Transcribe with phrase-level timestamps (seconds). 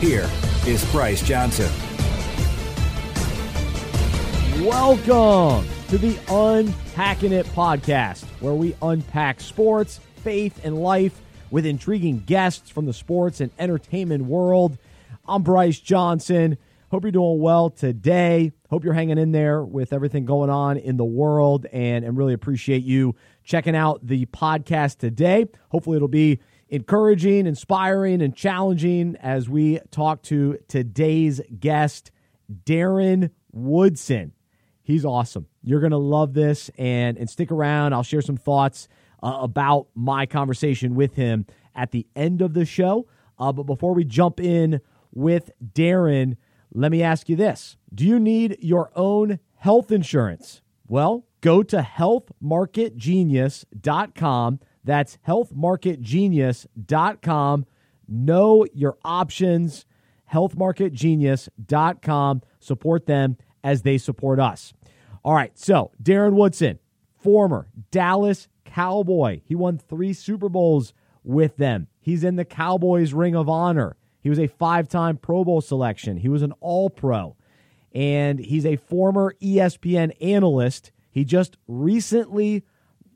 [0.00, 0.30] Here
[0.64, 1.68] is Bryce Johnson.
[4.64, 12.20] Welcome to the Unpacking It podcast, where we unpack sports, faith, and life with intriguing
[12.20, 14.78] guests from the sports and entertainment world.
[15.26, 16.58] I'm Bryce Johnson.
[16.92, 18.52] Hope you're doing well today.
[18.70, 22.34] Hope you're hanging in there with everything going on in the world and, and really
[22.34, 25.46] appreciate you checking out the podcast today.
[25.70, 26.38] Hopefully, it'll be
[26.68, 32.10] encouraging, inspiring, and challenging as we talk to today's guest,
[32.64, 34.32] Darren Woodson.
[34.82, 35.46] He's awesome.
[35.62, 37.92] You're going to love this and, and stick around.
[37.92, 38.88] I'll share some thoughts
[39.22, 43.06] uh, about my conversation with him at the end of the show.
[43.38, 44.80] Uh, but before we jump in
[45.12, 46.36] with Darren,
[46.72, 50.62] let me ask you this Do you need your own health insurance?
[50.86, 57.66] Well, go to healthmarketgenius.com that's healthmarketgenius.com.
[58.08, 59.84] Know your options.
[60.32, 62.42] Healthmarketgenius.com.
[62.60, 64.72] Support them as they support us.
[65.24, 66.78] All right, so Darren Woodson,
[67.16, 69.40] former Dallas Cowboy.
[69.44, 71.88] He won three Super Bowls with them.
[72.00, 73.96] He's in the Cowboys Ring of Honor.
[74.20, 76.18] He was a five time Pro Bowl selection.
[76.18, 77.36] He was an All Pro.
[77.92, 80.92] And he's a former ESPN analyst.
[81.10, 82.64] He just recently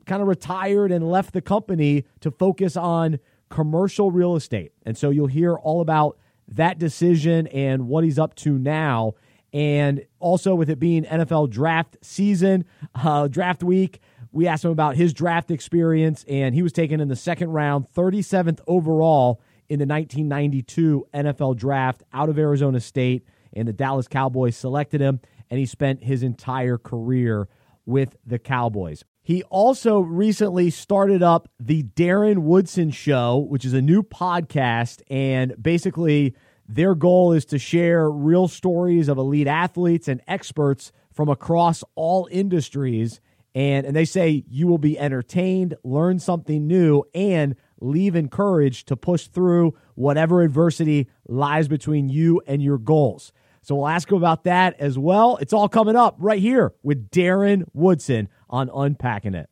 [0.05, 4.71] kind of retired and left the company to focus on commercial real estate.
[4.85, 9.13] And so you'll hear all about that decision and what he's up to now.
[9.53, 13.99] And also, with it being NFL draft season, uh, draft week,
[14.31, 17.85] we asked him about his draft experience, and he was taken in the second round,
[17.95, 19.39] 37th overall
[19.69, 23.27] in the 1992 NFL draft out of Arizona State.
[23.55, 25.19] And the Dallas Cowboys selected him,
[25.51, 27.47] and he spent his entire career
[27.85, 29.03] with the Cowboys.
[29.25, 35.01] He also recently started up the Darren Woodson Show, which is a new podcast.
[35.09, 36.35] And basically,
[36.67, 42.27] their goal is to share real stories of elite athletes and experts from across all
[42.31, 43.21] industries.
[43.55, 48.97] And, and they say you will be entertained, learn something new, and leave encouraged to
[48.97, 53.31] push through whatever adversity lies between you and your goals.
[53.61, 55.37] So we'll ask him about that as well.
[55.37, 59.49] It's all coming up right here with Darren Woodson on Unpacking It.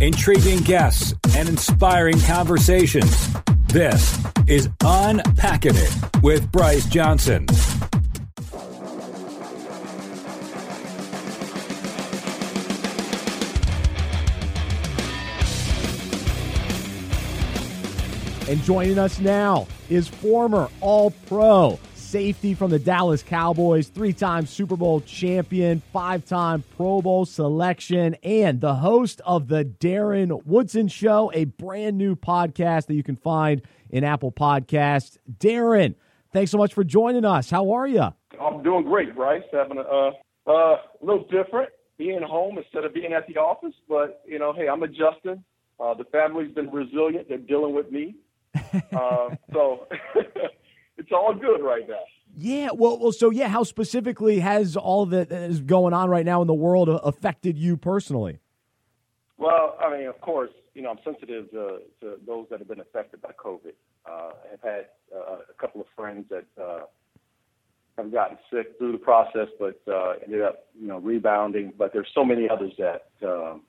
[0.00, 3.28] Intriguing guests and inspiring conversations.
[3.66, 7.46] This is Unpacking It with Bryce Johnson.
[18.48, 21.78] And joining us now is former All Pro
[22.10, 28.16] safety from the Dallas Cowboys, three time Super Bowl champion, five time Pro Bowl selection,
[28.24, 33.14] and the host of the Darren Woodson Show, a brand new podcast that you can
[33.14, 35.18] find in Apple Podcasts.
[35.38, 35.94] Darren,
[36.32, 37.48] thanks so much for joining us.
[37.48, 38.08] How are you?
[38.40, 39.44] I'm doing great, Bryce.
[39.52, 40.10] Having a uh,
[40.48, 44.68] uh, little different being home instead of being at the office, but you know, hey,
[44.68, 45.44] I'm adjusting.
[45.78, 47.28] Uh, the family's been resilient.
[47.28, 48.16] They're dealing with me.
[48.92, 49.86] Uh, so
[51.00, 52.04] it's all good right now.
[52.36, 56.42] Yeah, well, well, so yeah, how specifically has all that is going on right now
[56.42, 58.38] in the world affected you personally?
[59.36, 62.80] Well, I mean, of course, you know, I'm sensitive to, to those that have been
[62.80, 63.72] affected by COVID.
[64.08, 66.82] Uh, I've had uh, a couple of friends that uh,
[67.96, 71.72] have gotten sick through the process, but uh, ended up, you know, rebounding.
[71.76, 73.62] But there's so many others that um,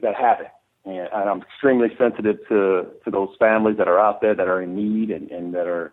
[0.00, 0.48] that haven't,
[0.84, 4.62] and, and I'm extremely sensitive to to those families that are out there that are
[4.62, 5.92] in need and, and that are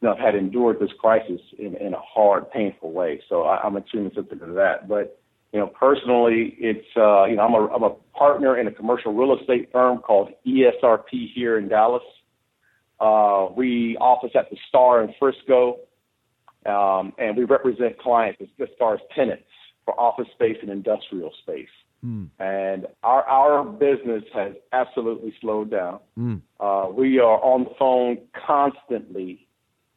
[0.00, 3.20] you know, had endured this crisis in, in a hard, painful way.
[3.28, 4.88] So I, I'm sensitive to that.
[4.88, 5.20] But
[5.52, 9.12] you know, personally, it's uh, you know, I'm a I'm a partner in a commercial
[9.12, 12.02] real estate firm called ESRP here in Dallas.
[13.00, 15.78] Uh, we office at the Star in Frisco,
[16.66, 19.42] um, and we represent clients as far as tenants
[19.84, 21.68] for office space and industrial space.
[22.04, 22.28] Mm.
[22.38, 25.98] And our our business has absolutely slowed down.
[26.18, 26.40] Mm.
[26.60, 29.48] Uh, we are on the phone constantly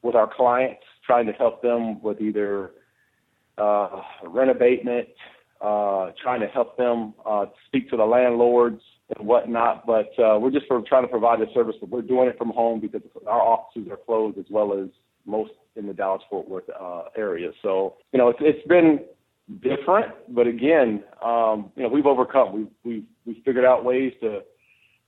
[0.04, 2.72] with our clients, trying to help them with either
[3.58, 5.08] uh, rent abatement,
[5.62, 8.82] uh, trying to help them uh, speak to the landlords
[9.16, 9.86] and whatnot.
[9.86, 11.76] But uh, we're just trying to provide a service.
[11.80, 14.90] But we're doing it from home because our offices are closed, as well as
[15.26, 17.52] most in the Dallas Fort Worth uh, area.
[17.62, 19.00] So you know, it's, it's been
[19.62, 22.54] different, but again, um, you know, we've overcome.
[22.54, 24.42] We've we've we've figured out ways to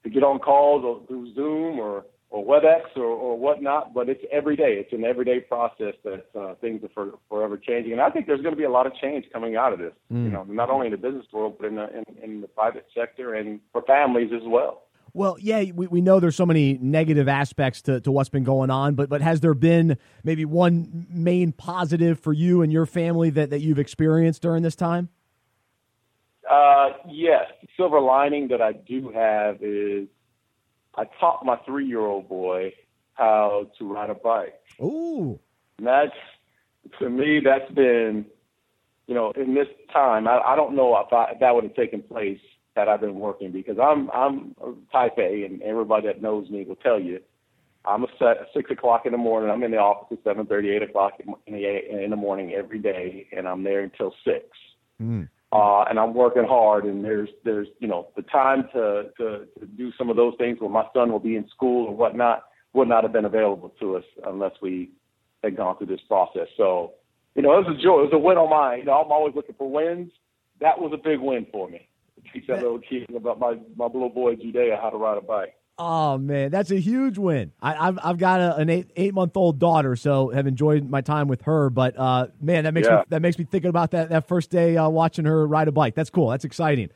[0.03, 4.23] to get on calls or through Zoom or or WebEx or, or whatnot, but it's
[4.31, 4.73] every day.
[4.79, 7.93] It's an everyday process that uh, things are for, forever changing.
[7.93, 9.93] And I think there's going to be a lot of change coming out of this,
[10.11, 10.25] mm.
[10.25, 12.87] you know, not only in the business world, but in the, in, in the private
[12.95, 14.81] sector and for families as well.
[15.13, 18.69] Well, yeah, we, we know there's so many negative aspects to, to what's been going
[18.69, 23.29] on, but but has there been maybe one main positive for you and your family
[23.29, 25.07] that, that you've experienced during this time?
[26.49, 27.45] Uh, yes.
[27.77, 30.09] Silver lining that I do have is
[30.97, 32.73] I taught my three year old boy
[33.13, 34.55] how to ride a bike.
[34.81, 35.39] Ooh.
[35.77, 36.11] And that's,
[36.99, 38.25] to me, that's been,
[39.07, 41.75] you know, in this time, I, I don't know if, I, if that would have
[41.75, 42.39] taken place
[42.75, 44.55] had I been working because I'm I'm
[44.91, 47.21] type A, and everybody that knows me will tell you
[47.85, 49.49] I'm a set at six o'clock in the morning.
[49.49, 51.13] I'm in the office at seven thirty, eight o'clock
[51.47, 54.45] in the in the morning every day, and I'm there until six.
[55.01, 56.83] Mm uh, and I'm working hard.
[56.85, 60.59] And there's there's you know the time to, to to do some of those things
[60.59, 62.43] where my son will be in school or whatnot
[62.73, 64.91] would not have been available to us unless we
[65.43, 66.47] had gone through this process.
[66.57, 66.93] So
[67.35, 68.01] you know it was a joy.
[68.01, 68.79] It was a win on mine.
[68.79, 70.11] You know I'm always looking for wins.
[70.59, 71.87] That was a big win for me.
[72.33, 75.55] Teach that little kid about my my little boy Judea how to ride a bike.
[75.77, 77.51] Oh man, that's a huge win.
[77.61, 81.01] I, have I've got a, an eight eight month old daughter, so have enjoyed my
[81.01, 81.69] time with her.
[81.69, 82.97] But uh, man, that makes yeah.
[82.97, 85.73] me that makes me thinking about that that first day uh, watching her ride a
[85.73, 85.93] bike.
[85.93, 86.29] That's cool.
[86.29, 86.91] That's exciting.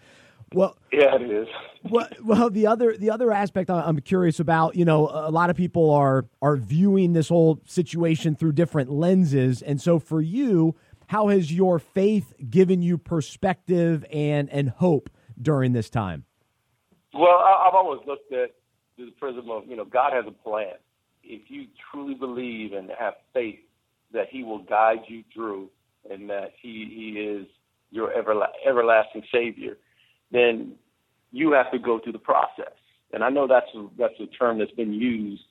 [0.53, 1.47] Well, yeah, it is.
[1.89, 5.57] well, well, the other the other aspect I'm curious about, you know, a lot of
[5.57, 10.75] people are are viewing this whole situation through different lenses, and so for you,
[11.07, 15.09] how has your faith given you perspective and and hope
[15.39, 16.23] during this time?
[17.13, 18.51] Well, I've always looked at
[18.99, 20.73] through the prism of, you know, God has a plan.
[21.23, 23.59] If you truly believe and have faith
[24.11, 25.69] that He will guide you through
[26.09, 27.47] and that He, he is
[27.91, 29.77] your everla- everlasting Savior,
[30.31, 30.73] then
[31.31, 32.73] you have to go through the process.
[33.13, 35.43] And I know that's a, that's a term that's been used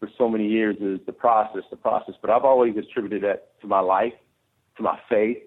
[0.00, 2.14] for so many years is the process, the process.
[2.20, 4.14] But I've always attributed that to my life,
[4.78, 5.38] to my faith,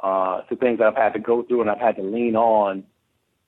[0.00, 2.84] uh, to things that I've had to go through and I've had to lean on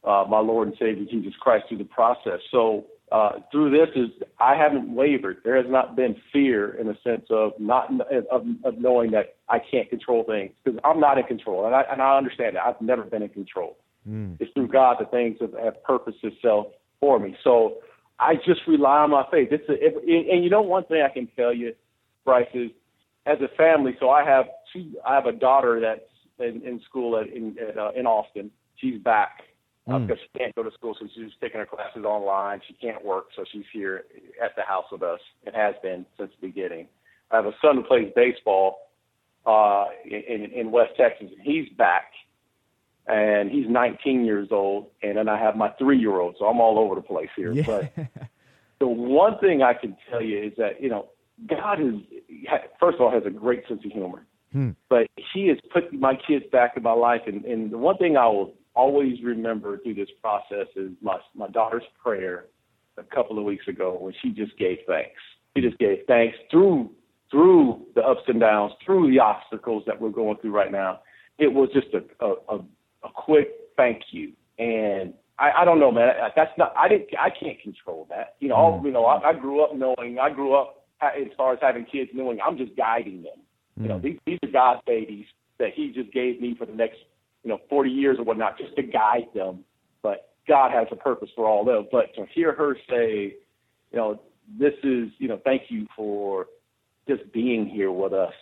[0.02, 2.40] uh, my Lord and Savior Jesus Christ through the process.
[2.50, 5.36] So uh, through this is I haven't wavered.
[5.44, 9.60] There has not been fear in the sense of not of, of knowing that I
[9.60, 12.80] can't control things because I'm not in control, and I and I understand that I've
[12.80, 13.76] never been in control.
[14.08, 14.36] Mm.
[14.40, 16.66] It's through God that things have, have purposed itself
[16.98, 17.36] for me.
[17.44, 17.76] So
[18.18, 19.50] I just rely on my faith.
[19.52, 19.94] It's a, it,
[20.32, 21.72] and you know one thing I can tell you,
[22.24, 22.72] Bryce is
[23.26, 23.96] as a family.
[24.00, 24.90] So I have two.
[25.06, 28.50] I have a daughter that's in, in school at, in at, uh, in Austin.
[28.74, 29.42] She's back
[29.86, 30.06] uh, mm.
[30.06, 32.60] because she can't go to school, so she's taking her classes online.
[32.66, 34.04] She can't work, so she's here
[34.42, 35.20] at the house with us.
[35.44, 36.88] It has been since the beginning.
[37.30, 38.90] I have a son who plays baseball
[39.46, 42.12] uh, in, in West Texas, and he's back,
[43.06, 44.86] and he's 19 years old.
[45.02, 47.52] And then I have my three-year-old, so I'm all over the place here.
[47.52, 47.64] Yeah.
[47.66, 47.92] But
[48.80, 51.08] the one thing I can tell you is that you know
[51.46, 52.00] God is
[52.80, 54.26] first of all has a great sense of humor.
[54.52, 54.70] Hmm.
[54.88, 58.16] But he has put my kids back in my life, and, and the one thing
[58.16, 62.46] I will always remember through this process is my my daughter's prayer
[62.96, 65.20] a couple of weeks ago when she just gave thanks.
[65.56, 66.90] She just gave thanks through
[67.30, 71.00] through the ups and downs, through the obstacles that we're going through right now.
[71.38, 76.12] It was just a a, a quick thank you, and I, I don't know, man.
[76.36, 78.36] That's not I didn't I can't control that.
[78.40, 78.84] You know, all, mm.
[78.84, 82.10] you know, I, I grew up knowing I grew up as far as having kids
[82.14, 83.38] knowing I'm just guiding them.
[83.80, 84.02] You know, mm.
[84.02, 85.26] these these are God's babies
[85.58, 86.98] that He just gave me for the next
[87.44, 89.64] you know, 40 years or whatnot, just to guide them.
[90.02, 91.88] But God has a purpose for all of them.
[91.92, 93.36] But to hear her say,
[93.92, 94.20] you know,
[94.58, 96.46] this is, you know, thank you for
[97.06, 98.32] just being here with us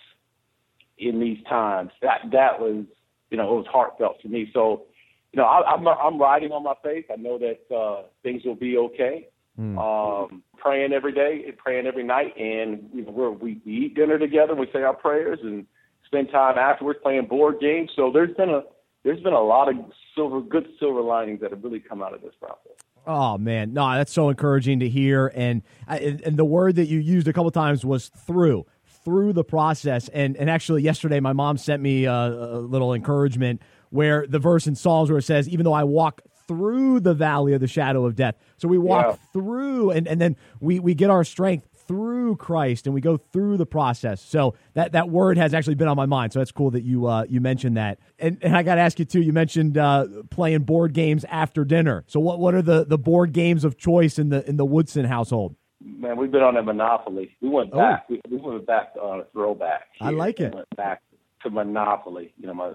[0.98, 1.90] in these times.
[2.00, 2.84] That that was,
[3.30, 4.50] you know, it was heartfelt to me.
[4.52, 4.84] So,
[5.32, 7.06] you know, I, I'm I'm riding on my faith.
[7.12, 9.28] I know that uh, things will be okay.
[9.58, 9.76] Mm.
[9.78, 13.94] Um, praying every day and praying every night, and you know, we're, we we eat
[13.94, 14.54] dinner together.
[14.54, 15.66] We say our prayers and
[16.06, 17.90] spend time afterwards playing board games.
[17.96, 18.62] So there's been a
[19.04, 19.76] there's been a lot of
[20.14, 22.72] silver, good silver linings that have really come out of this process.
[23.06, 25.32] Oh man, no, that's so encouraging to hear.
[25.34, 28.64] And and the word that you used a couple times was through,
[29.04, 30.08] through the process.
[30.08, 34.66] And and actually, yesterday my mom sent me a, a little encouragement where the verse
[34.66, 38.06] in Psalms where it says, "Even though I walk through the valley of the shadow
[38.06, 39.16] of death," so we walk yeah.
[39.32, 43.56] through, and and then we we get our strength through Christ and we go through
[43.56, 44.20] the process.
[44.22, 46.32] So that, that word has actually been on my mind.
[46.32, 47.98] So that's cool that you uh, you mentioned that.
[48.18, 49.20] And, and I got to ask you too.
[49.20, 52.04] You mentioned uh, playing board games after dinner.
[52.06, 55.04] So what what are the, the board games of choice in the in the Woodson
[55.04, 55.56] household?
[55.84, 57.36] Man, we've been on a monopoly.
[57.40, 57.78] We went Oh.
[57.78, 58.08] back.
[58.08, 59.88] We, we went back on a throwback.
[60.00, 60.52] I like it.
[60.52, 61.02] We went back
[61.42, 62.32] to monopoly.
[62.38, 62.72] You know, my,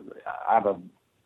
[0.49, 0.75] I have a,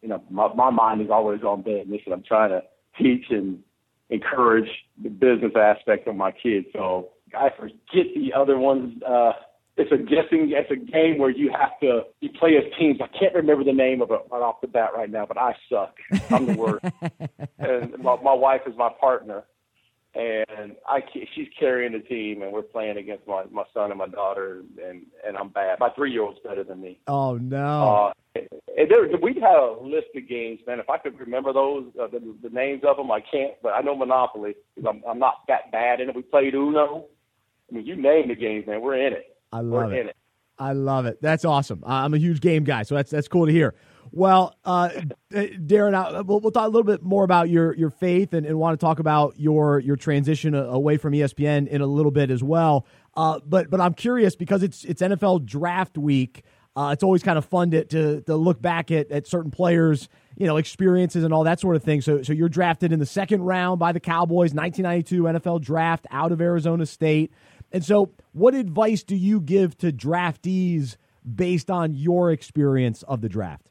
[0.03, 2.61] you know, my, my mind is always on business, and I'm trying to
[2.99, 3.63] teach and
[4.11, 4.69] encourage
[5.01, 6.67] the business aspect of my kids.
[6.73, 9.01] So I forget the other ones.
[9.03, 9.33] Uh,
[9.77, 10.51] it's a guessing.
[10.51, 12.99] It's a game where you have to you play as teams.
[13.01, 15.55] I can't remember the name of it right off the bat right now, but I
[15.69, 15.95] suck.
[16.29, 16.85] I'm the worst.
[17.59, 19.43] and my, my wife is my partner,
[20.13, 20.99] and I
[21.35, 25.03] she's carrying the team, and we're playing against my my son and my daughter, and
[25.25, 25.79] and I'm bad.
[25.79, 26.99] My three year old's better than me.
[27.07, 27.89] Oh no.
[27.89, 30.79] Uh, and there, we had a list of games, man.
[30.79, 33.53] If I could remember those, uh, the, the names of them, I can't.
[33.61, 36.15] But I know Monopoly because I'm, I'm not that bad in it.
[36.15, 37.07] We played Uno.
[37.71, 38.81] I mean, you name the games, man.
[38.81, 39.37] We're in it.
[39.51, 40.07] I We're love in it.
[40.07, 40.15] it.
[40.59, 41.21] I love it.
[41.21, 41.83] That's awesome.
[41.85, 43.73] I'm a huge game guy, so that's that's cool to hear.
[44.11, 44.89] Well, uh,
[45.31, 48.59] Darren, I, we'll, we'll talk a little bit more about your your faith and, and
[48.59, 52.43] want to talk about your your transition away from ESPN in a little bit as
[52.43, 52.85] well.
[53.15, 56.43] Uh, but but I'm curious because it's it's NFL Draft Week.
[56.73, 60.07] Uh, it's always kind of fun to, to to look back at, at certain players,
[60.37, 62.01] you know, experiences and all that sort of thing.
[62.01, 66.31] So so you're drafted in the second round by the Cowboys, 1992 NFL Draft out
[66.31, 67.31] of Arizona State.
[67.71, 70.97] And so, what advice do you give to draftees
[71.35, 73.69] based on your experience of the draft?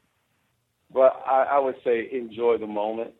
[0.89, 3.11] Well, I, I would say enjoy the moment,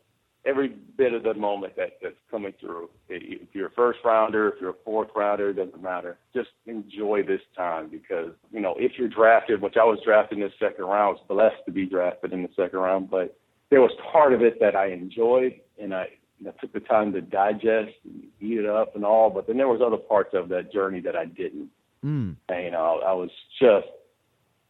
[0.44, 2.90] every bit of the moment that, that's coming through.
[3.08, 6.18] If you're a first rounder, if you're a fourth rounder, it doesn't matter.
[6.34, 10.44] Just enjoy this time because, you know, if you're drafted, which I was drafted in
[10.44, 13.36] the second round, I was blessed to be drafted in the second round, but
[13.70, 16.08] there was part of it that I enjoyed and I,
[16.44, 19.68] know, took the time to digest and eat it up and all, but then there
[19.68, 21.68] was other parts of that journey that I didn't.
[22.04, 22.36] Mm.
[22.48, 23.30] And, you know, I was
[23.60, 23.86] just,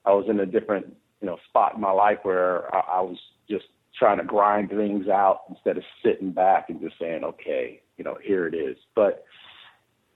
[0.05, 3.19] I was in a different, you know, spot in my life where I, I was
[3.49, 3.65] just
[3.99, 8.17] trying to grind things out instead of sitting back and just saying, okay, you know,
[8.23, 8.77] here it is.
[8.95, 9.25] But,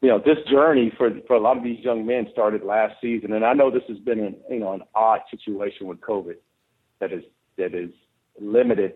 [0.02, 3.32] you know, this journey for for a lot of these young men started last season,
[3.32, 6.36] and I know this has been an you know an odd situation with COVID
[7.00, 7.24] that is
[7.56, 7.90] that is
[8.38, 8.92] limited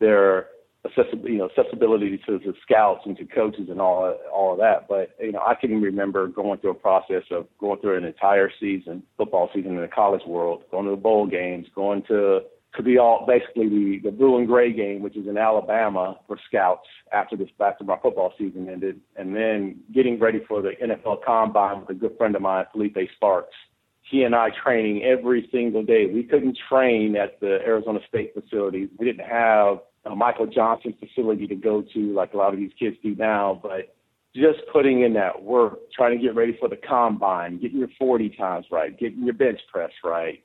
[0.00, 0.48] their
[0.86, 4.88] accessibility, you know, accessibility to the scouts and to coaches and all all of that.
[4.88, 8.50] But you know, I can remember going through a process of going through an entire
[8.60, 12.40] season, football season in the college world, going to the bowl games, going to
[12.76, 16.38] to be all basically the the blue and gray game, which is in Alabama for
[16.46, 21.24] scouts after this after my football season ended, and then getting ready for the NFL
[21.24, 23.54] Combine with a good friend of mine, Felipe Sparks.
[24.02, 26.06] He and I training every single day.
[26.06, 28.88] We couldn't train at the Arizona State facilities.
[28.98, 32.72] We didn't have a Michael Johnson facility to go to like a lot of these
[32.78, 33.94] kids do now, but
[34.34, 38.30] just putting in that work, trying to get ready for the combine, getting your 40
[38.30, 40.44] times right, getting your bench press right,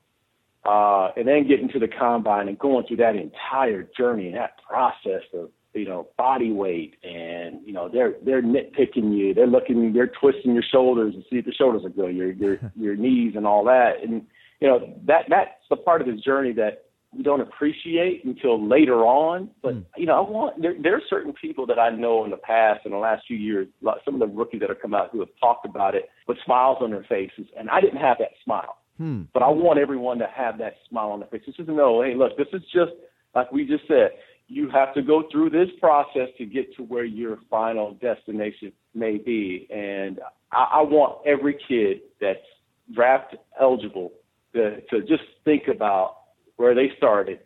[0.66, 4.58] uh, and then getting to the combine and going through that entire journey and that
[4.68, 9.94] process of you know body weight and you know they're they're nitpicking you, they're looking,
[9.94, 13.34] they're twisting your shoulders to see if the shoulders are good, your your your knees
[13.36, 14.26] and all that, and
[14.60, 19.06] you know that that's the part of this journey that we don't appreciate until later
[19.06, 19.50] on.
[19.62, 19.86] But Mm.
[19.98, 22.86] you know, I want there there are certain people that I know in the past
[22.86, 23.68] in the last few years,
[24.06, 26.78] some of the rookies that have come out who have talked about it with smiles
[26.82, 28.78] on their faces, and I didn't have that smile.
[28.98, 29.24] Hmm.
[29.34, 31.42] But I want everyone to have that smile on their face.
[31.46, 32.92] This is know, hey, look, this is just
[33.36, 34.12] like we just said.
[34.48, 39.18] You have to go through this process to get to where your final destination may
[39.18, 39.66] be.
[39.72, 40.20] And
[40.52, 42.40] I, I want every kid that's
[42.94, 44.12] draft eligible
[44.54, 46.21] to, to just think about
[46.62, 47.40] where they started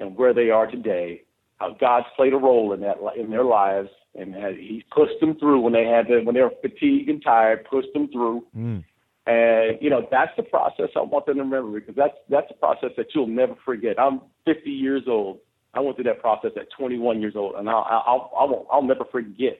[0.00, 1.22] and where they are today,
[1.58, 5.38] how God's played a role in that in their lives, and has, He pushed them
[5.38, 8.44] through when they had to, when they were fatigued and tired, pushed them through.
[8.56, 8.82] Mm.
[9.26, 12.54] And you know that's the process I want them to remember because that's that's a
[12.54, 14.00] process that you'll never forget.
[14.00, 15.38] I'm 50 years old.
[15.74, 18.82] I went through that process at 21 years old, and I'll I'll I'll, won't, I'll
[18.82, 19.58] never forget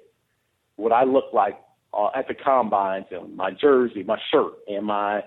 [0.77, 1.59] what I looked like
[1.93, 5.23] uh, at the combines and my jersey, my shirt, and my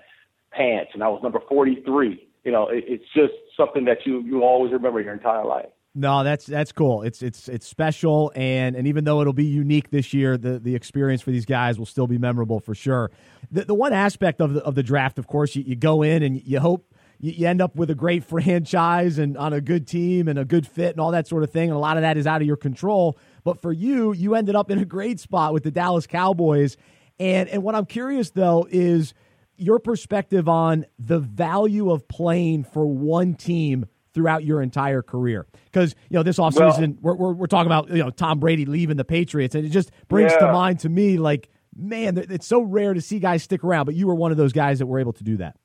[0.51, 2.26] pants, and I was number 43.
[2.47, 5.65] You know, it, it's just something that you you always remember your entire life.
[5.93, 7.01] No, that's that's cool.
[7.01, 10.73] It's it's it's special, and and even though it'll be unique this year, the the
[10.73, 13.11] experience for these guys will still be memorable for sure.
[13.51, 16.23] The the one aspect of the of the draft, of course, you, you go in
[16.23, 19.85] and you hope you, you end up with a great franchise and on a good
[19.85, 21.69] team and a good fit and all that sort of thing.
[21.69, 23.17] And a lot of that is out of your control.
[23.43, 26.77] But for you, you ended up in a great spot with the Dallas Cowboys.
[27.19, 29.13] And and what I'm curious though is
[29.57, 35.45] your perspective on the value of playing for one team throughout your entire career.
[35.65, 38.97] Because, you know, this offseason, we're, we're, we're talking about, you know, Tom Brady leaving
[38.97, 42.93] the Patriots, and it just brings to mind to me, like, man, it's so rare
[42.93, 45.13] to see guys stick around, but you were one of those guys that were able
[45.13, 45.57] to do that.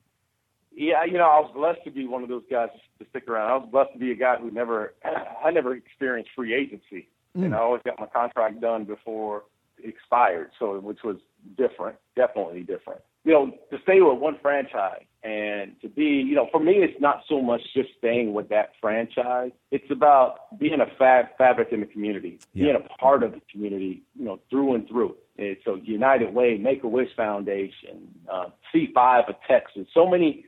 [0.75, 2.69] Yeah, you know, I was blessed to be one of those guys
[2.99, 3.51] to stick around.
[3.51, 4.93] I was blessed to be a guy who never,
[5.45, 7.09] I never experienced free agency.
[7.37, 7.45] Mm.
[7.45, 9.43] And I always got my contract done before
[9.77, 11.17] it expired, so which was
[11.57, 13.01] different, definitely different.
[13.23, 16.99] You know, to stay with one franchise and to be, you know, for me, it's
[16.99, 19.51] not so much just staying with that franchise.
[19.71, 22.65] It's about being a fab, fabric in the community, yeah.
[22.65, 25.15] being a part of the community, you know, through and through.
[25.37, 30.45] And so United Way, Make a Wish Foundation, uh, C5 of Texas, so many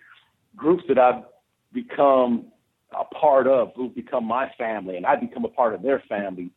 [0.55, 1.24] groups that I've
[1.74, 2.48] become
[2.91, 6.51] a part of, who've become my family, and I've become a part of their family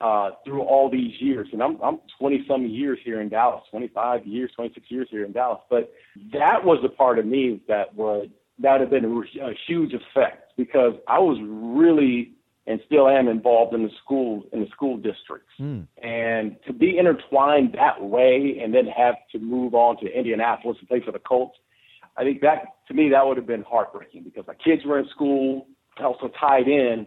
[0.00, 1.48] uh, through all these years.
[1.52, 5.32] And I'm I'm 20 some years here in Dallas, 25 years, 26 years here in
[5.32, 5.60] Dallas.
[5.70, 5.92] But
[6.32, 9.92] that was a part of me that would that would have been a, a huge
[9.92, 12.32] effect because I was really
[12.66, 15.52] and still am involved in the school in the school districts.
[15.60, 15.86] Mm.
[16.02, 20.88] And to be intertwined that way and then have to move on to Indianapolis and
[20.88, 21.58] play for the Colts,
[22.16, 25.08] I think that to me that would have been heartbreaking because my kids were in
[25.08, 25.66] school,
[26.02, 27.06] also tied in,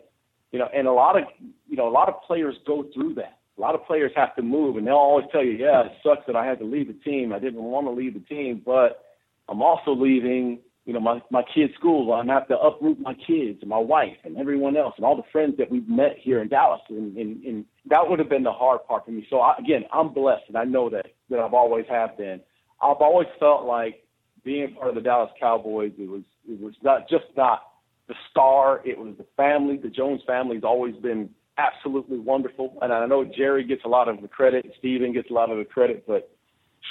[0.52, 1.24] you know, and a lot of
[1.68, 3.40] you know a lot of players go through that.
[3.58, 6.26] A lot of players have to move, and they'll always tell you, "Yeah, it sucks
[6.28, 7.34] that I had to leave the team.
[7.34, 9.04] I didn't want to leave the team, but
[9.50, 12.14] I'm also leaving." You know, my my kids' school.
[12.14, 15.30] I'm have to uproot my kids and my wife and everyone else and all the
[15.34, 18.54] friends that we've met here in Dallas, and, and, and that would have been the
[18.54, 19.28] hard part for me.
[19.30, 22.40] So I, again, I'm blessed, and I know that that I've always have been.
[22.82, 24.06] I've always felt like
[24.46, 27.67] being part of the Dallas Cowboys, it was it was not just not
[28.08, 29.78] the star, it was the family.
[29.78, 34.08] The Jones family has always been absolutely wonderful, and I know Jerry gets a lot
[34.08, 36.32] of the credit, Stephen gets a lot of the credit, but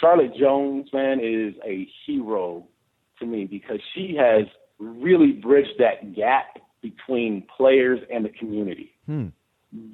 [0.00, 2.66] Charlotte Jones, man, is a hero
[3.20, 4.46] to me because she has
[4.78, 8.92] really bridged that gap between players and the community.
[9.06, 9.28] Hmm.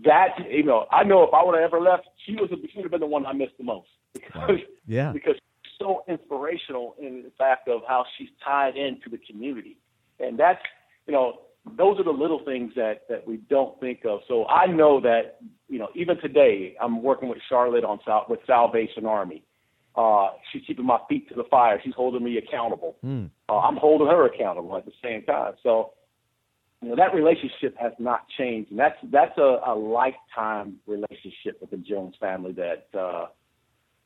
[0.04, 2.84] That you know, I know if I would have ever left, she was she would
[2.84, 5.36] have been the one I missed the most because yeah because
[5.82, 9.78] so inspirational in the fact of how she's tied into the community.
[10.20, 10.62] And that's,
[11.06, 11.40] you know,
[11.76, 14.20] those are the little things that, that we don't think of.
[14.26, 19.06] So I know that, you know, even today, I'm working with Charlotte on with Salvation
[19.06, 19.44] Army.
[19.94, 21.80] Uh, she's keeping my feet to the fire.
[21.84, 22.96] She's holding me accountable.
[23.04, 23.30] Mm.
[23.48, 25.52] Uh, I'm holding her accountable at the same time.
[25.62, 25.92] So,
[26.80, 31.70] you know, that relationship has not changed, and that's that's a, a lifetime relationship with
[31.70, 33.26] the Jones family that uh,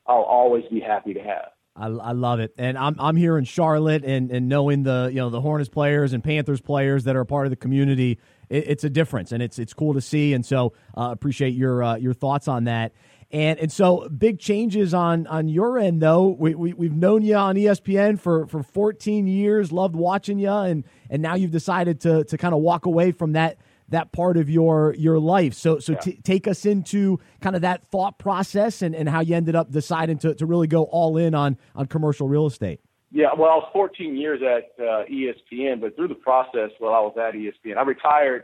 [0.05, 1.49] I'll always be happy to have.
[1.77, 5.19] I, I love it, and I'm I'm here in Charlotte, and, and knowing the you
[5.19, 8.83] know the Hornets players and Panthers players that are part of the community, it, it's
[8.83, 12.13] a difference, and it's it's cool to see, and so uh, appreciate your uh, your
[12.13, 12.93] thoughts on that.
[13.29, 16.29] And and so big changes on on your end though.
[16.29, 20.83] We, we we've known you on ESPN for for 14 years, loved watching you, and
[21.09, 23.57] and now you've decided to to kind of walk away from that
[23.89, 25.53] that part of your your life.
[25.53, 25.99] So so yeah.
[25.99, 29.71] t- take us into kind of that thought process and, and how you ended up
[29.71, 32.79] deciding to, to really go all in on on commercial real estate.
[33.11, 36.99] Yeah, well, I was 14 years at uh, ESPN, but through the process while I
[36.99, 38.43] was at ESPN, I retired.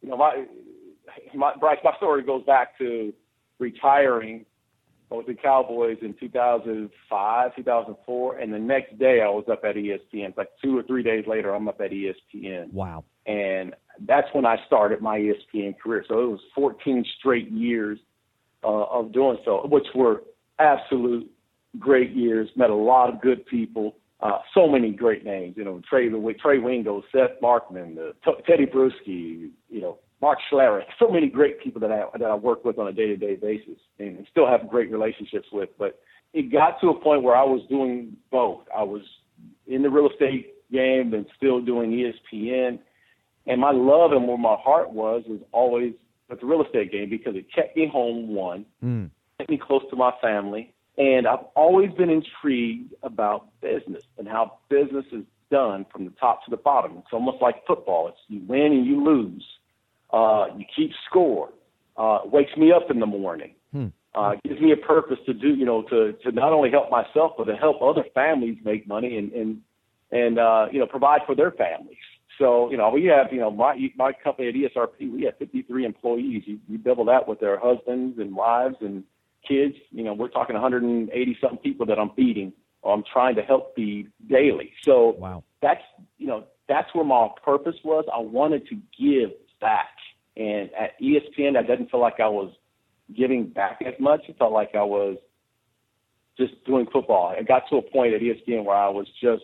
[0.00, 0.46] You know, my
[1.34, 3.12] my Bryce, my story goes back to
[3.58, 4.46] retiring
[5.10, 10.36] with the Cowboys in 2005, 2004, and the next day I was up at ESPN.
[10.36, 12.72] Like two or three days later, I'm up at ESPN.
[12.72, 13.04] Wow!
[13.26, 13.74] And
[14.06, 16.04] that's when I started my ESPN career.
[16.08, 17.98] So it was 14 straight years
[18.62, 20.22] uh, of doing so, which were
[20.58, 21.30] absolute
[21.78, 22.48] great years.
[22.56, 23.96] Met a lot of good people.
[24.20, 26.08] Uh, so many great names, you know, Trey,
[26.42, 31.80] Trey Wingo, Seth Markman, uh, Tedy Bruschi, you know, Mark Schlereth, so many great people
[31.80, 34.68] that I that I work with on a day to day basis and still have
[34.68, 35.70] great relationships with.
[35.78, 36.00] But
[36.32, 38.62] it got to a point where I was doing both.
[38.76, 39.02] I was
[39.66, 42.78] in the real estate game and still doing ESPN
[43.48, 45.94] and my love and where my heart was was always
[46.28, 49.10] with the real estate game because it kept me home, one, mm.
[49.38, 50.74] kept me close to my family.
[50.98, 56.44] And I've always been intrigued about business and how business is done from the top
[56.44, 56.98] to the bottom.
[56.98, 58.08] It's almost like football.
[58.08, 59.44] It's you win and you lose.
[60.10, 61.50] Uh, you keep score.
[61.96, 63.54] Uh, wakes me up in the morning.
[63.72, 63.86] Hmm.
[64.14, 67.32] Uh, gives me a purpose to do, you know, to, to not only help myself,
[67.36, 69.60] but to help other families make money and, and,
[70.10, 71.98] and, uh, you know, provide for their families.
[72.38, 75.84] So, you know, we have, you know, my my company at ESRP, we have 53
[75.84, 76.44] employees.
[76.46, 79.02] You, you double that with their husbands and wives and
[79.46, 79.74] kids.
[79.90, 83.74] You know, we're talking 180 something people that I'm feeding or I'm trying to help
[83.74, 84.72] feed daily.
[84.82, 85.42] So wow.
[85.60, 85.82] that's,
[86.18, 88.04] you know, that's where my purpose was.
[88.14, 89.88] I wanted to give back.
[90.38, 92.52] And at ESPN, I didn't feel like I was
[93.14, 94.20] giving back as much.
[94.28, 95.16] It felt like I was
[96.38, 97.34] just doing football.
[97.36, 99.42] I got to a point at ESPN where I was just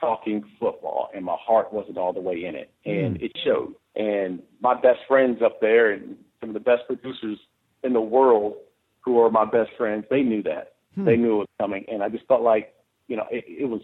[0.00, 3.22] talking football, and my heart wasn't all the way in it, and mm.
[3.22, 3.74] it showed.
[3.94, 7.38] And my best friends up there, and some of the best producers
[7.84, 8.54] in the world,
[9.00, 10.74] who are my best friends, they knew that.
[10.94, 11.04] Hmm.
[11.04, 12.74] They knew it was coming, and I just felt like,
[13.12, 13.82] you know, it, it was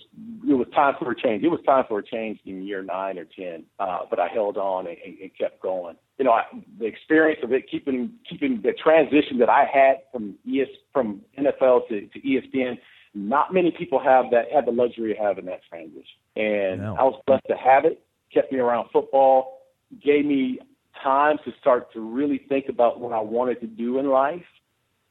[0.48, 1.44] it was time for a change.
[1.44, 4.56] It was time for a change in year nine or ten, uh, but I held
[4.56, 5.96] on and, and kept going.
[6.16, 6.44] You know, I,
[6.78, 11.88] the experience of it, keeping keeping the transition that I had from ES from NFL
[11.88, 12.78] to, to ESPN
[13.12, 16.96] not many people have that had the luxury of having that transition, and No.
[16.98, 18.02] I was blessed to have it.
[18.32, 19.60] Kept me around football,
[20.02, 20.58] gave me
[21.02, 24.48] time to start to really think about what I wanted to do in life,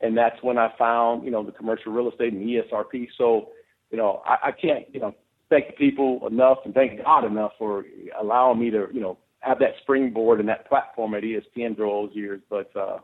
[0.01, 3.09] and that's when I found you know the commercial real estate and ESRP.
[3.15, 3.49] So
[3.91, 5.13] you know I, I can't you know
[5.49, 7.85] thank people enough and thank God enough for
[8.19, 12.07] allowing me to you know have that springboard and that platform at ESPN for all
[12.07, 12.41] those years.
[12.49, 12.99] But uh,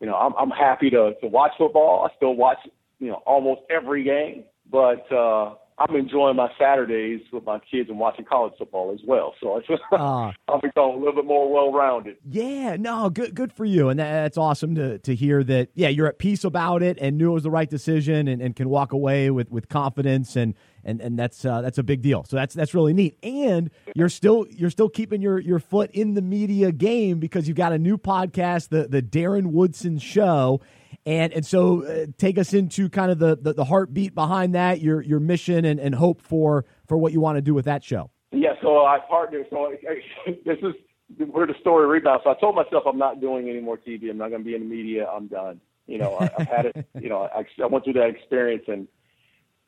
[0.00, 2.08] you know I'm, I'm happy to to watch football.
[2.10, 2.58] I still watch
[2.98, 7.98] you know almost every game, but uh, I'm enjoying my Saturdays with my kids and
[7.98, 9.34] watching college football as well.
[9.40, 12.18] So it's Uh, I'll become a little bit more well-rounded.
[12.28, 13.88] Yeah, no, good good for you.
[13.88, 17.16] And that, that's awesome to, to hear that, yeah, you're at peace about it and
[17.16, 20.54] knew it was the right decision and, and can walk away with, with confidence and
[20.84, 22.24] and, and that's uh, that's a big deal.
[22.24, 23.18] So that's that's really neat.
[23.22, 27.56] And you're still you're still keeping your, your foot in the media game because you've
[27.56, 30.60] got a new podcast, the the Darren Woodson show.
[31.06, 34.80] And and so uh, take us into kind of the, the, the heartbeat behind that,
[34.80, 37.82] your your mission and, and hope for for what you want to do with that
[37.82, 38.10] show.
[38.32, 39.46] Yeah, so I partnered.
[39.50, 39.72] So
[40.44, 40.74] this is
[41.30, 42.22] where the story rebounds.
[42.24, 44.10] So I told myself I'm not doing any more TV.
[44.10, 45.06] I'm not going to be in the media.
[45.06, 45.60] I'm done.
[45.86, 46.86] You know, I, I've had it.
[47.00, 48.86] You know, I, I went through that experience, and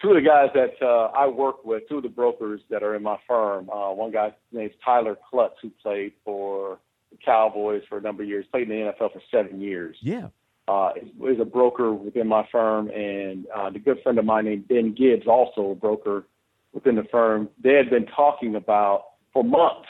[0.00, 2.94] two of the guys that uh, I work with, two of the brokers that are
[2.94, 3.70] in my firm.
[3.70, 6.78] Uh, one guy named Tyler Clutts, who played for
[7.10, 9.96] the Cowboys for a number of years, played in the NFL for seven years.
[10.00, 10.28] Yeah.
[10.68, 10.90] Uh,
[11.28, 14.94] is, a broker within my firm, and uh, the good friend of mine named Ben
[14.94, 16.24] Gibbs, also a broker
[16.72, 17.48] within the firm.
[17.62, 19.88] They had been talking about for months.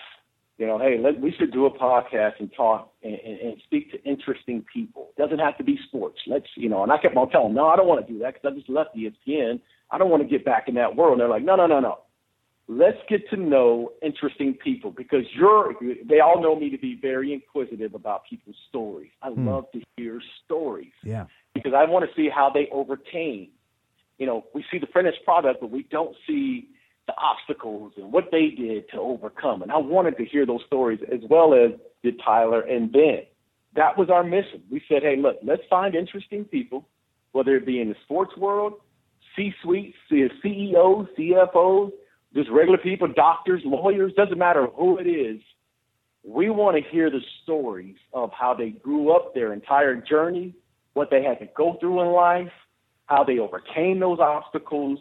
[0.58, 3.90] You know, hey, let, we should do a podcast and talk and, and, and speak
[3.92, 5.10] to interesting people.
[5.18, 6.20] Doesn't have to be sports.
[6.26, 6.82] Let's, you know.
[6.82, 8.56] And I kept on telling them, no, I don't want to do that because I
[8.56, 9.60] just left ESPN.
[9.90, 11.12] I don't want to get back in that world.
[11.12, 11.98] And they're like, no, no, no, no.
[12.68, 15.74] Let's get to know interesting people because you're.
[16.08, 19.10] They all know me to be very inquisitive about people's stories.
[19.20, 19.48] I hmm.
[19.48, 21.26] love to hear stories Yeah.
[21.54, 23.48] because I want to see how they overcame.
[24.18, 26.68] You know, we see the finished product, but we don't see
[27.06, 29.62] the obstacles and what they did to overcome.
[29.62, 31.72] And I wanted to hear those stories as well as
[32.02, 33.22] did Tyler and Ben.
[33.74, 34.62] That was our mission.
[34.70, 36.86] We said, hey, look, let's find interesting people,
[37.32, 38.74] whether it be in the sports world,
[39.34, 41.90] C-suite, CEOs, CFOs,
[42.34, 45.40] just regular people, doctors, lawyers, doesn't matter who it is.
[46.24, 50.54] We want to hear the stories of how they grew up their entire journey,
[50.94, 52.52] what they had to go through in life,
[53.06, 54.98] how they overcame those obstacles,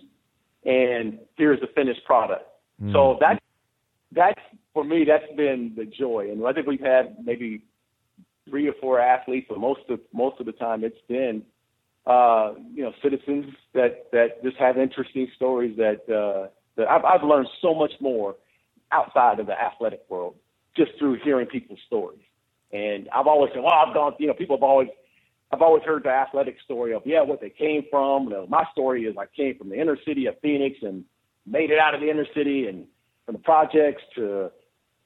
[0.65, 2.43] and here's the finished product.
[2.93, 3.39] So that's
[4.11, 4.41] that's
[4.73, 5.05] for me.
[5.05, 7.63] That's been the joy, and I think we've had maybe
[8.49, 11.43] three or four athletes, but most of most of the time it's been
[12.05, 17.23] uh, you know citizens that that just have interesting stories that uh, that I've, I've
[17.23, 18.35] learned so much more
[18.91, 20.35] outside of the athletic world
[20.75, 22.21] just through hearing people's stories.
[22.71, 24.87] And I've always said, well, I've gone, you know, people have always
[25.53, 28.25] I've always heard the athletic story of yeah, what they came from.
[28.25, 31.03] You know, my story is I came from the inner city of Phoenix and
[31.45, 32.85] made it out of the inner city and
[33.25, 34.49] from the projects to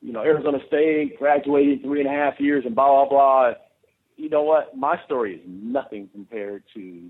[0.01, 3.53] you know Arizona State, graduated three and a half years and blah blah blah.
[4.17, 4.77] You know what?
[4.77, 7.09] My story is nothing compared to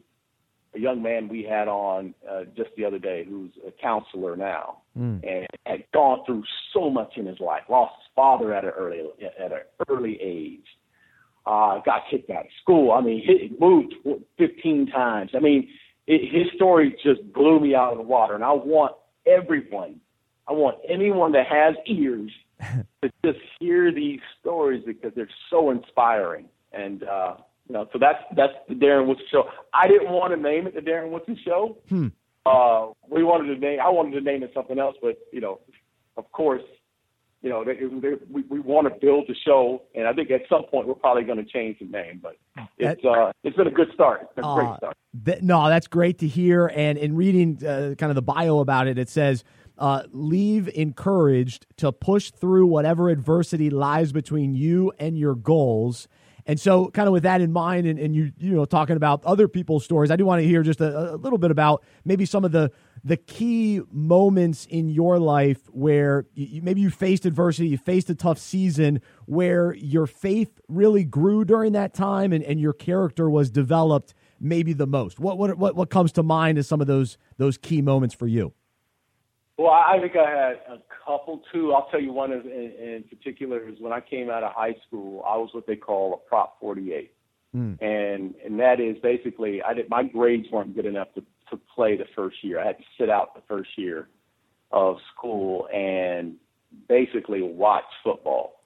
[0.75, 4.77] a young man we had on uh, just the other day who's a counselor now
[5.23, 7.63] and had gone through so much in his life.
[7.69, 9.01] Lost his father at an early
[9.39, 10.65] at an early age
[11.45, 12.91] uh, got kicked out of school.
[12.91, 13.95] I mean, he moved
[14.37, 15.31] 15 times.
[15.35, 15.69] I mean,
[16.07, 18.35] it, his story just blew me out of the water.
[18.35, 18.93] And I want
[19.25, 19.99] everyone,
[20.47, 22.31] I want anyone that has ears
[23.01, 26.49] to just hear these stories because they're so inspiring.
[26.71, 27.35] And, uh,
[27.67, 29.49] you know, so that's, that's the Darren Woodson show.
[29.73, 31.77] I didn't want to name it the Darren Woodson show.
[32.45, 35.59] Uh, we wanted to name, I wanted to name it something else, but, you know,
[36.15, 36.61] of course,
[37.41, 40.41] you know, they, they, we, we want to build the show, and I think at
[40.49, 42.19] some point we're probably going to change the name.
[42.23, 42.37] But
[42.79, 44.21] it's uh, it's been a good start.
[44.23, 44.97] It's been a great Uh, start.
[45.25, 46.71] Th- no, that's great to hear.
[46.73, 49.43] And in reading uh, kind of the bio about it, it says,
[49.77, 56.07] uh, leave encouraged to push through whatever adversity lies between you and your goals.
[56.47, 59.23] And so, kind of with that in mind, and, and you you know talking about
[59.25, 62.25] other people's stories, I do want to hear just a, a little bit about maybe
[62.25, 62.71] some of the
[63.03, 68.15] the key moments in your life where you, maybe you faced adversity, you faced a
[68.15, 73.49] tough season, where your faith really grew during that time, and, and your character was
[73.49, 75.19] developed maybe the most.
[75.19, 78.27] What what what what comes to mind as some of those those key moments for
[78.27, 78.53] you?
[79.57, 81.71] Well, I think I had a couple too.
[81.73, 85.23] I'll tell you one in, in particular is when I came out of high school,
[85.25, 87.13] I was what they call a Prop 48,
[87.53, 87.73] hmm.
[87.79, 91.95] and and that is basically I did my grades weren't good enough to to play
[91.95, 92.59] the first year.
[92.59, 94.09] I had to sit out the first year
[94.71, 96.35] of school and
[96.89, 98.61] basically watch football.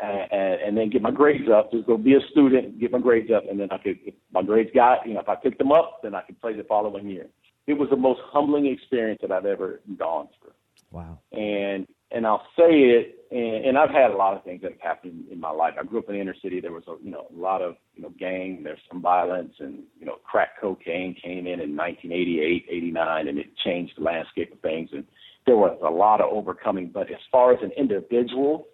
[0.00, 1.70] And, and, and then get my grades up.
[1.70, 4.42] Just go be a student, get my grades up, and then I could, if my
[4.42, 7.08] grades got, you know, if I picked them up, then I could play the following
[7.08, 7.28] year.
[7.66, 10.52] It was the most humbling experience that I've ever gone through.
[10.90, 11.18] Wow.
[11.32, 14.80] And and I'll say it, and, and I've had a lot of things that have
[14.80, 15.74] happened in my life.
[15.80, 16.60] I grew up in the inner city.
[16.60, 18.62] There was a you know a lot of you know gang.
[18.62, 23.56] There's some violence, and you know crack cocaine came in in 1988, 89, and it
[23.64, 24.90] changed the landscape of things.
[24.92, 25.04] And
[25.46, 26.88] there was a lot of overcoming.
[26.88, 28.68] But as far as an individual,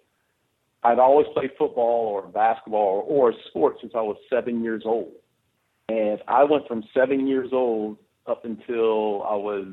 [0.83, 5.11] I'd always played football or basketball or, or sports since I was seven years old.
[5.87, 7.97] And I went from seven years old
[8.29, 9.67] up until I was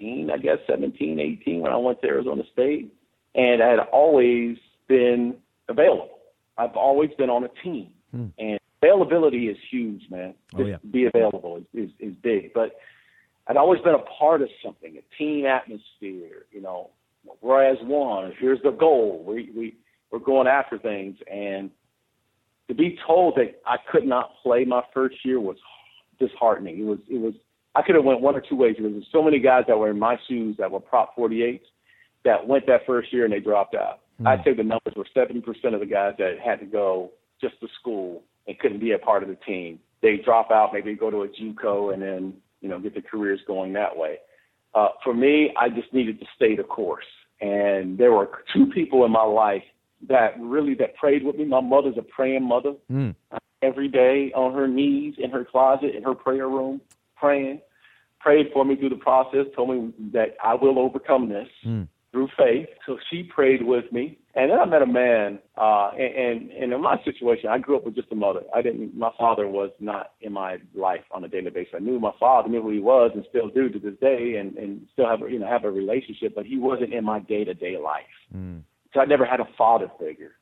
[0.00, 2.92] 18, I guess 17, 18 when I went to Arizona State.
[3.34, 4.56] And I had always
[4.88, 5.36] been
[5.68, 6.18] available.
[6.56, 7.90] I've always been on a team.
[8.12, 8.26] Hmm.
[8.38, 10.34] And availability is huge, man.
[10.54, 10.76] Oh, yeah.
[10.90, 12.54] be available is, is, is big.
[12.54, 12.76] But
[13.46, 16.90] I'd always been a part of something, a team atmosphere, you know,
[17.40, 18.32] we're as one.
[18.38, 19.24] Here's the goal.
[19.26, 19.76] We, we,
[20.10, 21.16] we're going after things.
[21.30, 21.70] And
[22.68, 25.56] to be told that I could not play my first year was
[26.18, 26.78] disheartening.
[26.80, 27.34] It was, it was,
[27.76, 29.90] I could have went one or two ways because there's so many guys that were
[29.90, 31.60] in my shoes that were prop 48s
[32.24, 34.00] that went that first year and they dropped out.
[34.20, 34.28] Mm.
[34.28, 37.68] I'd say the numbers were 70% of the guys that had to go just to
[37.78, 39.78] school and couldn't be a part of the team.
[40.00, 43.40] They drop out, maybe go to a JUCO and then, you know, get their careers
[43.46, 44.16] going that way.
[44.74, 47.04] Uh, for me, I just needed to stay the course.
[47.42, 49.62] And there were two people in my life
[50.08, 51.44] that really that prayed with me.
[51.44, 52.74] My mother's a praying mother.
[52.90, 53.14] Mm.
[53.62, 56.80] Every day on her knees in her closet in her prayer room,
[57.16, 57.60] praying,
[58.26, 61.86] prayed for me through the process, told me that I will overcome this mm.
[62.10, 62.66] through faith.
[62.84, 64.18] So she prayed with me.
[64.34, 67.84] And then I met a man, uh, and, and in my situation, I grew up
[67.86, 68.40] with just a mother.
[68.52, 71.74] I didn't, my father was not in my life on a daily basis.
[71.76, 74.56] I knew my father, knew who he was, and still do to this day, and,
[74.58, 77.54] and still have, you know, have a relationship, but he wasn't in my day to
[77.54, 78.02] day life.
[78.36, 78.62] Mm.
[78.92, 80.32] So I never had a father figure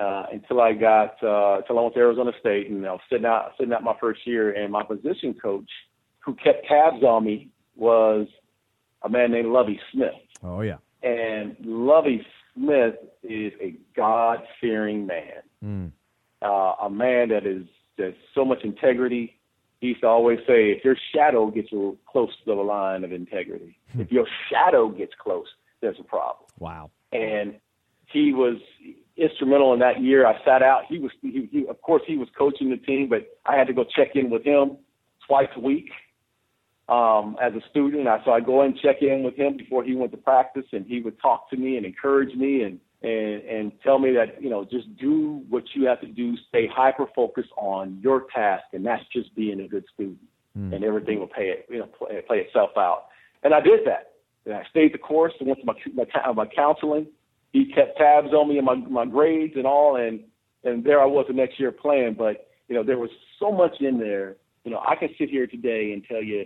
[0.00, 3.26] uh, until I got uh, until I went to Arizona State, and I was sitting
[3.26, 5.70] out sitting out my first year, and my position coach,
[6.28, 8.26] who kept tabs on me, was
[9.02, 10.12] a man named Lovie Smith.
[10.44, 10.76] Oh yeah.
[11.02, 15.92] And Lovie Smith is a God fearing man, mm.
[16.42, 17.64] uh, a man that is
[17.96, 19.38] there's so much integrity.
[19.80, 23.12] He used to always say, if your shadow gets you close to the line of
[23.12, 24.00] integrity, hmm.
[24.00, 25.46] if your shadow gets close,
[25.80, 26.48] there's a problem.
[26.58, 26.90] Wow.
[27.12, 27.54] And
[28.06, 28.56] he was
[29.16, 30.26] instrumental in that year.
[30.26, 30.82] I sat out.
[30.88, 33.72] He was, he, he, of course, he was coaching the team, but I had to
[33.72, 34.78] go check in with him
[35.28, 35.90] twice a week
[36.88, 38.08] um, as a student.
[38.08, 40.86] I, so I go and check in with him before he went to practice, and
[40.86, 44.50] he would talk to me and encourage me and and and tell me that you
[44.50, 46.36] know just do what you have to do.
[46.48, 50.18] Stay hyper focused on your task, and that's just being a good student,
[50.58, 50.74] mm.
[50.74, 53.06] and everything will pay it you know play, play itself out.
[53.42, 54.12] And I did that.
[54.46, 57.08] And I stayed the course and went to my my, my counseling
[57.52, 60.20] he kept tabs on me and my my grades and all, and
[60.64, 62.14] and there I was the next year playing.
[62.14, 64.36] But you know, there was so much in there.
[64.64, 66.44] You know, I can sit here today and tell you,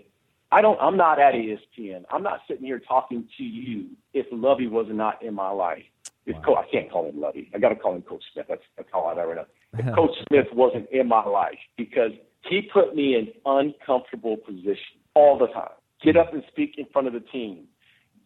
[0.52, 0.78] I don't.
[0.80, 2.04] I'm not at ESPN.
[2.10, 5.82] I'm not sitting here talking to you if Lovie was not in my life.
[6.26, 6.42] Wow.
[6.44, 7.50] Co- I can't call him Lovie.
[7.54, 8.46] I got to call him Coach Smith.
[8.48, 9.46] That's that's all I've ever done.
[9.78, 12.12] If Coach Smith wasn't in my life because
[12.48, 15.72] he put me in uncomfortable position all the time.
[16.04, 17.66] Get up and speak in front of the team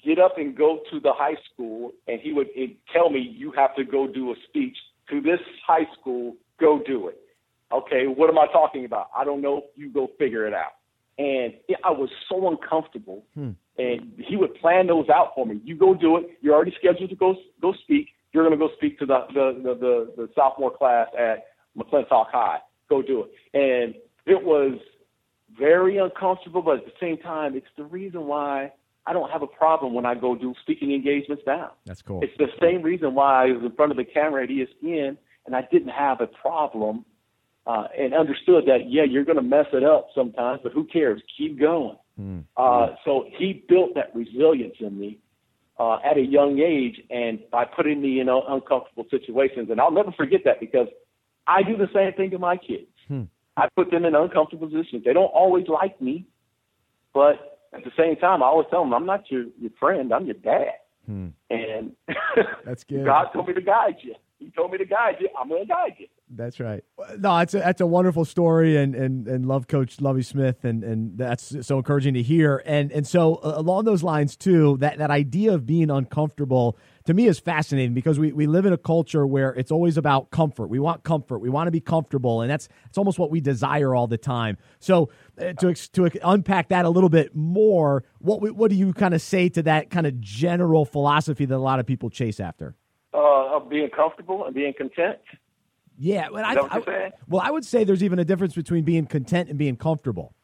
[0.07, 2.49] get up and go to the high school, and he would
[2.93, 4.77] tell me, you have to go do a speech
[5.11, 7.19] to this high school, go do it.
[7.73, 9.09] Okay, what am I talking about?
[9.17, 9.63] I don't know.
[9.75, 10.73] You go figure it out.
[11.19, 13.25] And I was so uncomfortable.
[13.35, 13.53] Hmm.
[13.79, 15.61] And he would plan those out for me.
[15.65, 16.39] You go do it.
[16.41, 18.09] You're already scheduled to go go speak.
[18.33, 22.31] You're going to go speak to the the, the the the sophomore class at McClintock
[22.31, 22.59] High.
[22.89, 23.31] Go do it.
[23.55, 23.95] And
[24.27, 24.79] it was
[25.59, 28.73] very uncomfortable, but at the same time, it's the reason why
[29.07, 31.73] I don't have a problem when I go do speaking engagements now.
[31.85, 32.21] That's cool.
[32.23, 35.55] It's the same reason why I was in front of the camera at ESPN and
[35.55, 37.05] I didn't have a problem
[37.67, 41.21] uh, and understood that, yeah, you're going to mess it up sometimes, but who cares?
[41.37, 41.97] Keep going.
[42.19, 42.45] Mm.
[42.57, 45.19] Uh, so he built that resilience in me
[45.79, 49.69] uh, at a young age and by putting me in uncomfortable situations.
[49.71, 50.89] And I'll never forget that because
[51.47, 52.87] I do the same thing to my kids.
[53.09, 53.25] Hmm.
[53.57, 55.05] I put them in uncomfortable positions.
[55.05, 56.27] They don't always like me,
[57.13, 60.27] but at the same time, I always tell them, I'm not your, your friend, I'm
[60.27, 60.73] your dad.
[61.07, 61.29] Hmm.
[61.51, 61.93] And
[62.65, 63.05] that's good.
[63.05, 64.15] God told me to guide you.
[64.39, 65.29] He told me to guide you.
[65.39, 66.07] I'm going to guide you.
[66.29, 66.83] That's right.
[67.19, 70.83] No, it's a, that's a wonderful story, and, and, and love Coach Lovie Smith, and,
[70.83, 72.63] and that's so encouraging to hear.
[72.67, 77.29] And and so along those lines too, that, that idea of being uncomfortable to me
[77.29, 80.67] is fascinating because we, we live in a culture where it's always about comfort.
[80.67, 81.39] We want comfort.
[81.39, 84.59] We want to be comfortable, and that's it's almost what we desire all the time.
[84.81, 85.11] So
[85.41, 89.23] uh, to to unpack that a little bit more, what what do you kind of
[89.23, 92.75] say to that kind of general philosophy that a lot of people chase after?
[93.15, 95.19] Uh, of being comfortable and being content.
[95.99, 99.49] Yeah, but I, I well, I would say there's even a difference between being content
[99.49, 100.35] and being comfortable.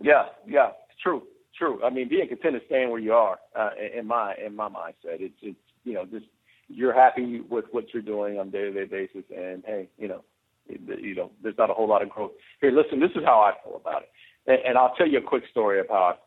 [0.00, 0.70] Yeah, yeah,
[1.02, 1.22] true,
[1.56, 1.82] true.
[1.84, 3.38] I mean, being content is staying where you are.
[3.54, 6.26] Uh, in my in my mindset, it's it's you know just
[6.68, 10.08] you're happy with what you're doing on a day to day basis, and hey, you
[10.08, 10.24] know,
[10.68, 12.32] you know, there's not a whole lot of growth.
[12.60, 14.10] Here, listen, this is how I feel about it,
[14.46, 16.18] and, and I'll tell you a quick story of how,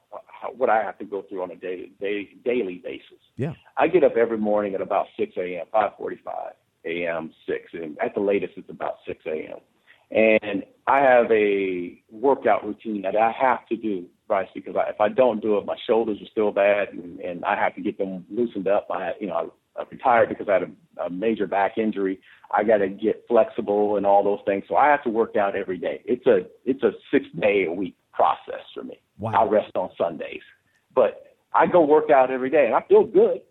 [0.55, 3.19] what I have to go through on a daily day, daily basis.
[3.37, 6.51] Yeah, I get up every morning at about 6 a.m., 5:45
[6.85, 9.59] a.m., 6, and at the latest it's about 6 a.m.
[10.11, 14.99] And I have a workout routine that I have to do, Bryce, because I, if
[14.99, 17.97] I don't do it, my shoulders are still bad, and, and I have to get
[17.97, 18.87] them loosened up.
[18.89, 22.19] I, you know, I, I retired because I had a, a major back injury.
[22.51, 25.55] I got to get flexible and all those things, so I have to work out
[25.55, 26.01] every day.
[26.05, 28.99] It's a it's a six day a week process for me.
[29.19, 29.31] Wow.
[29.45, 30.41] I rest on Sundays,
[30.95, 33.41] but I go work out every day, and I feel good.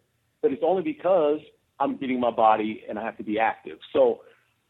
[0.42, 1.38] But it's only because
[1.80, 3.78] I'm getting my body and I have to be active.
[3.92, 4.20] So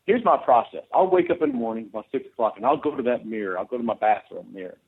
[0.06, 0.82] here's my process.
[0.92, 3.58] I'll wake up in the morning about six o'clock and I'll go to that mirror.
[3.58, 4.78] I'll go to my bathroom mirror.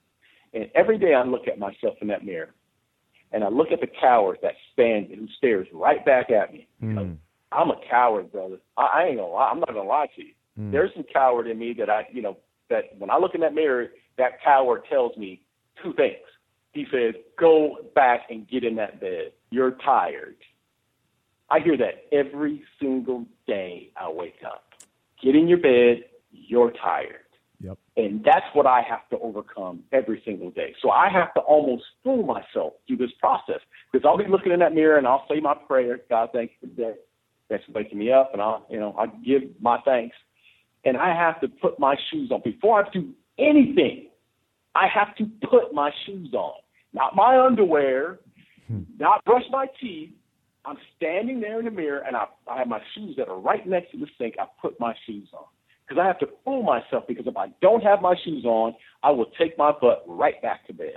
[0.53, 2.55] And every day I look at myself in that mirror
[3.33, 6.67] and I look at the coward that stands and stares right back at me.
[6.83, 7.17] Mm.
[7.53, 8.57] I'm a coward, brother.
[8.77, 9.51] I, I ain't gonna lie.
[9.51, 10.33] I'm not gonna lie to you.
[10.59, 10.73] Mm.
[10.73, 13.55] There's some coward in me that I, you know, that when I look in that
[13.55, 15.43] mirror, that coward tells me
[15.83, 16.17] two things.
[16.73, 19.33] He says, "Go back and get in that bed.
[19.51, 20.37] You're tired."
[21.51, 24.65] I hear that every single day I wake up.
[25.23, 26.05] Get in your bed.
[26.31, 27.25] You're tired.
[27.63, 27.79] Yep.
[27.97, 30.75] And that's what I have to overcome every single day.
[30.81, 33.61] So I have to almost fool myself through this process
[33.93, 36.01] because I'll be looking in that mirror and I'll say my prayer.
[36.09, 36.95] God, thank you for the day.
[37.49, 38.31] Thanks for waking me up.
[38.33, 40.17] And I'll, you know, I give my thanks.
[40.85, 44.09] And I have to put my shoes on before I do anything.
[44.75, 46.55] I have to put my shoes on,
[46.95, 48.21] not my underwear,
[48.69, 48.83] hmm.
[48.99, 50.11] not brush my teeth.
[50.65, 53.67] I'm standing there in the mirror and I, I have my shoes that are right
[53.67, 54.35] next to the sink.
[54.39, 55.45] I put my shoes on
[55.89, 59.11] because I have to fool myself because if I don't have my shoes on, I
[59.11, 60.95] will take my butt right back to bed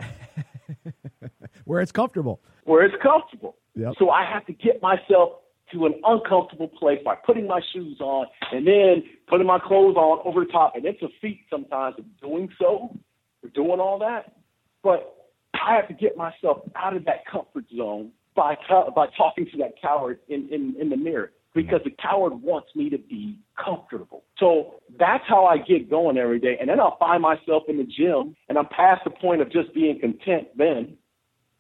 [1.66, 2.42] Where it's comfortable.
[2.66, 3.56] where it's comfortable.
[3.76, 3.94] Yep.
[3.98, 5.40] So I have to get myself
[5.72, 10.20] to an uncomfortable place by putting my shoes on and then putting my clothes on
[10.26, 10.76] over the top.
[10.76, 12.96] And it's a feat sometimes of doing so,
[13.42, 14.36] or doing all that.
[14.84, 15.16] But
[15.54, 18.56] I have to get myself out of that comfort zone by
[18.96, 22.90] by talking to that coward in, in, in the mirror because the coward wants me
[22.90, 24.24] to be comfortable.
[24.40, 26.58] So that's how I get going every day.
[26.60, 29.74] And then I'll find myself in the gym and I'm past the point of just
[29.74, 30.98] being content then.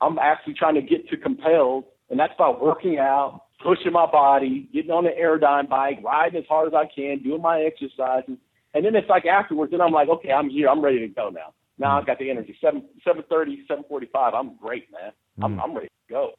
[0.01, 4.67] I'm actually trying to get to compelled, and that's by working out, pushing my body,
[4.73, 8.37] getting on the Airdyne bike, riding as hard as I can, doing my exercises.
[8.73, 10.67] And then it's like afterwards, then I'm like, okay, I'm here.
[10.67, 11.53] I'm ready to go now.
[11.77, 11.99] Now mm-hmm.
[11.99, 12.57] I've got the energy.
[12.61, 14.33] Seven seven thirty, seven forty five.
[14.33, 15.11] I'm great, man.
[15.41, 15.61] I'm mm-hmm.
[15.61, 16.31] I'm ready to go.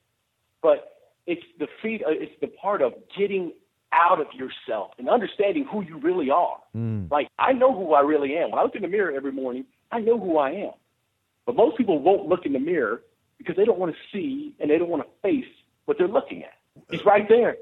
[0.65, 0.97] But
[1.27, 2.01] it's the feet.
[2.07, 3.53] uh, It's the part of getting
[3.93, 6.57] out of yourself and understanding who you really are.
[6.75, 7.11] Mm.
[7.11, 8.51] Like I know who I really am.
[8.51, 10.73] When I look in the mirror every morning, I know who I am.
[11.47, 13.03] But most people won't look in the mirror
[13.37, 15.45] because they don't want to see and they don't want to face
[15.85, 16.55] what they're looking at.
[16.91, 17.57] He's right there,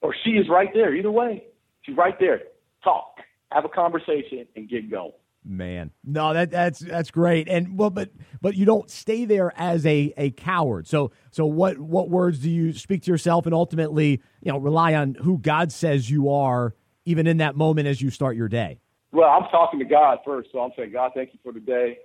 [0.00, 0.94] or she is right there.
[0.94, 1.44] Either way,
[1.82, 2.40] she's right there.
[2.82, 3.18] Talk,
[3.52, 5.12] have a conversation, and get going.
[5.48, 9.86] Man, no, that that's that's great, and well, but but you don't stay there as
[9.86, 10.88] a a coward.
[10.88, 14.94] So so what what words do you speak to yourself, and ultimately, you know, rely
[14.94, 18.80] on who God says you are, even in that moment as you start your day.
[19.12, 21.98] Well, I'm talking to God first, so I'm saying, God, thank you for the day.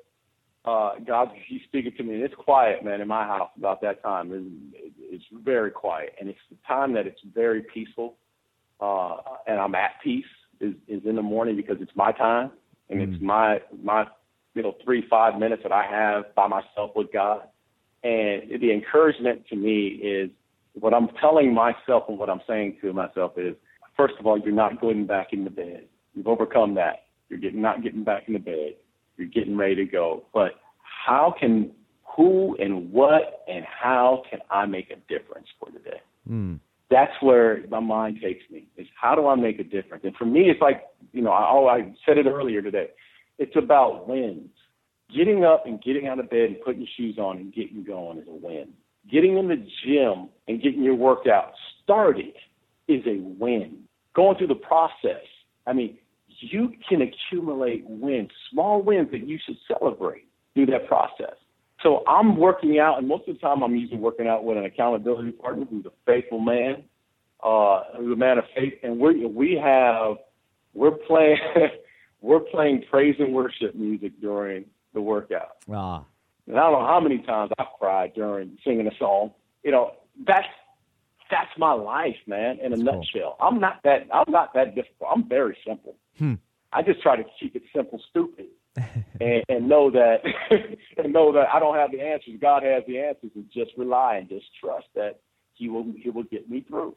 [0.63, 4.03] Uh, God, He's speaking to me, and it's quiet, man, in my house about that
[4.03, 4.31] time.
[4.31, 8.17] It's, it's very quiet, and it's the time that it's very peaceful,
[8.79, 10.25] uh, and I'm at peace
[10.59, 12.51] is, is in the morning because it's my time,
[12.91, 14.05] and it's my my
[14.53, 17.41] you know three five minutes that I have by myself with God,
[18.03, 20.29] and the encouragement to me is
[20.73, 23.55] what I'm telling myself and what I'm saying to myself is,
[23.97, 25.85] first of all, you're not going back in the bed.
[26.13, 27.03] You've overcome that.
[27.29, 28.75] You're getting not getting back in the bed.
[29.17, 30.23] You're getting ready to go.
[30.33, 30.53] But
[31.05, 31.71] how can
[32.15, 36.01] who and what and how can I make a difference for today?
[36.29, 36.59] Mm.
[36.91, 38.67] That's where my mind takes me.
[38.77, 40.03] Is how do I make a difference?
[40.03, 42.89] And for me, it's like you know, I, oh, I said it earlier today.
[43.39, 44.49] It's about wins.
[45.15, 48.19] Getting up and getting out of bed and putting your shoes on and getting going
[48.19, 48.69] is a win.
[49.11, 52.33] Getting in the gym and getting your workout started
[52.87, 53.83] is a win.
[54.13, 55.25] Going through the process,
[55.65, 61.35] I mean, you can accumulate wins, small wins that you should celebrate through that process.
[61.83, 64.65] So I'm working out, and most of the time I'm usually working out with an
[64.65, 66.83] accountability partner who's a faithful man,
[67.43, 70.17] uh, who's a man of faith, and we we have
[70.73, 71.37] we're playing
[72.21, 75.57] we're playing praise and worship music during the workout.
[75.73, 76.03] Ah,
[76.47, 79.31] And I don't know how many times I've cried during singing a song.
[79.63, 79.93] You know,
[80.27, 80.47] that's
[81.31, 82.97] that's my life, man, in a That's cool.
[82.97, 83.37] nutshell.
[83.39, 85.09] I'm not that I'm not that difficult.
[85.15, 85.95] I'm very simple.
[86.19, 86.35] Hmm.
[86.73, 88.45] I just try to keep it simple, stupid.
[89.19, 90.21] And, and know that
[90.97, 92.35] and know that I don't have the answers.
[92.41, 95.19] God has the answers, and just rely and just trust that
[95.53, 96.95] He will He will get me through.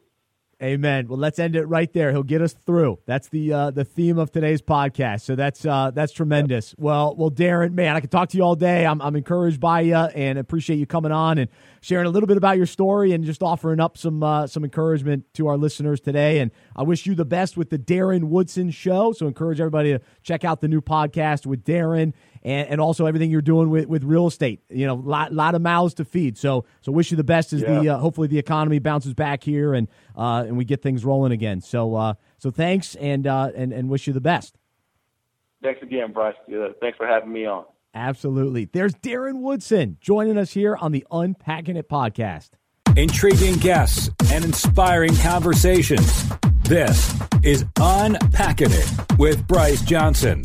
[0.63, 1.09] Amen.
[1.09, 2.11] Well, let's end it right there.
[2.11, 2.99] He'll get us through.
[3.05, 5.21] That's the uh, the theme of today's podcast.
[5.21, 6.73] So that's uh, that's tremendous.
[6.77, 8.85] Well, well, Darren, man, I could talk to you all day.
[8.85, 11.49] I'm I'm encouraged by you and appreciate you coming on and
[11.85, 15.23] sharing a little bit about your story and just offering up some uh, some encouragement
[15.35, 16.39] to our listeners today.
[16.39, 19.11] And I wish you the best with the Darren Woodson Show.
[19.11, 23.29] So encourage everybody to check out the new podcast with Darren and, and also everything
[23.29, 24.61] you're doing with, with real estate.
[24.67, 26.39] You know, lot a lot of mouths to feed.
[26.39, 27.79] So so wish you the best as yeah.
[27.79, 31.33] the uh, hopefully the economy bounces back here and uh, and we get things rolling
[31.33, 31.61] again.
[31.61, 34.57] So uh, so thanks and uh, and and wish you the best.
[35.61, 36.35] Thanks again, Bryce.
[36.81, 37.65] thanks for having me on.
[37.95, 38.65] Absolutely.
[38.65, 42.49] There's Darren Woodson joining us here on the Unpacking It podcast.
[42.97, 46.25] Intriguing guests and inspiring conversations.
[46.63, 50.41] This is Unpacking It with Bryce Johnson.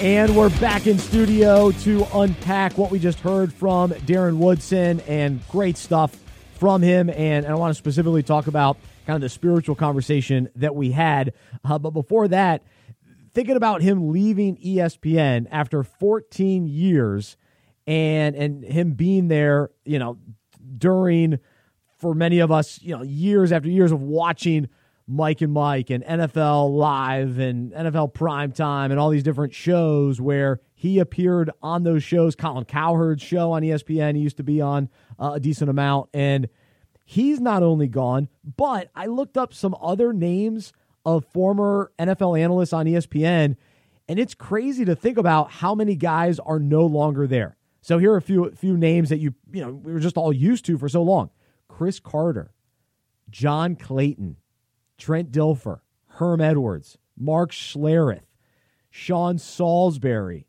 [0.00, 5.40] And we're back in studio to unpack what we just heard from Darren Woodson and
[5.48, 6.14] great stuff
[6.64, 7.10] from him.
[7.10, 11.34] And, I want to specifically talk about kind of the spiritual conversation that we had.
[11.62, 12.62] Uh, but before that,
[13.34, 17.36] thinking about him leaving ESPN after 14 years
[17.86, 20.16] and and him being there, you know,
[20.78, 21.38] during
[21.98, 24.70] for many of us, you know, years after years of watching
[25.06, 30.60] Mike and Mike and NFL Live and NFL Primetime and all these different shows where
[30.84, 32.36] he appeared on those shows.
[32.36, 36.10] Colin Cowherd's show on ESPN, he used to be on uh, a decent amount.
[36.12, 36.50] And
[37.06, 40.74] he's not only gone, but I looked up some other names
[41.06, 43.56] of former NFL analysts on ESPN,
[44.08, 47.56] and it's crazy to think about how many guys are no longer there.
[47.80, 50.34] So here are a few few names that you you know we were just all
[50.34, 51.30] used to for so long:
[51.66, 52.52] Cris Carter,
[53.30, 54.36] John Clayton,
[54.98, 58.26] Trent Dilfer, Herm Edwards, Mark Schlereth,
[58.90, 60.46] Sean Salisbury,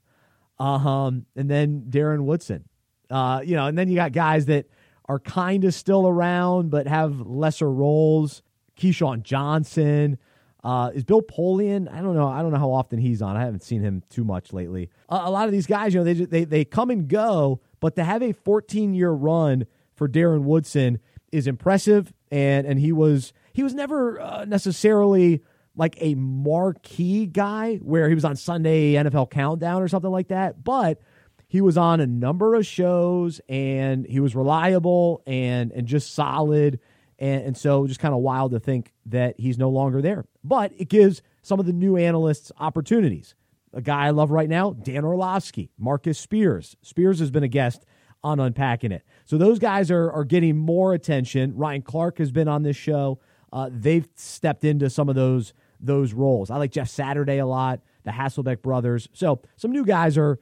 [0.59, 2.65] um, and then Darren Woodson.
[3.09, 4.65] Uh, you know, and then you got guys that
[5.07, 8.41] are kind of still around but have lesser roles.
[8.79, 10.17] Keyshawn Johnson.
[10.63, 11.91] Uh, is Bill Polian?
[11.91, 12.27] I don't know.
[12.27, 13.37] I don't know how often he's on.
[13.37, 14.89] I haven't seen him too much lately.
[15.09, 18.03] A lot of these guys, you know, they, they they come and go, but to
[18.03, 20.99] have a 14 year run for Darren Woodson
[21.31, 22.11] is impressive.
[22.31, 25.43] And and he was he was never uh, necessarily
[25.75, 30.63] like a marquee guy where he was on Sunday NFL Countdown or something like that,
[30.63, 31.01] but
[31.47, 36.79] he was on a number of shows and he was reliable and and just solid
[37.19, 40.25] and, and so just kind of wild to think that he's no longer there.
[40.43, 43.35] But it gives some of the new analysts opportunities.
[43.73, 46.77] A guy I love right now, Dan Orlovsky, Marcus Spears.
[46.81, 47.85] Spears has been a guest
[48.23, 49.03] on Unpacking It.
[49.25, 51.55] So those guys are, are getting more attention.
[51.55, 53.19] Ryan Clark has been on this show
[53.55, 55.53] uh, they've stepped into some of those
[55.85, 56.49] those roles.
[56.49, 59.07] I like Jeff Saturday a lot, the Hasselbeck brothers.
[59.13, 60.39] So some new guys are,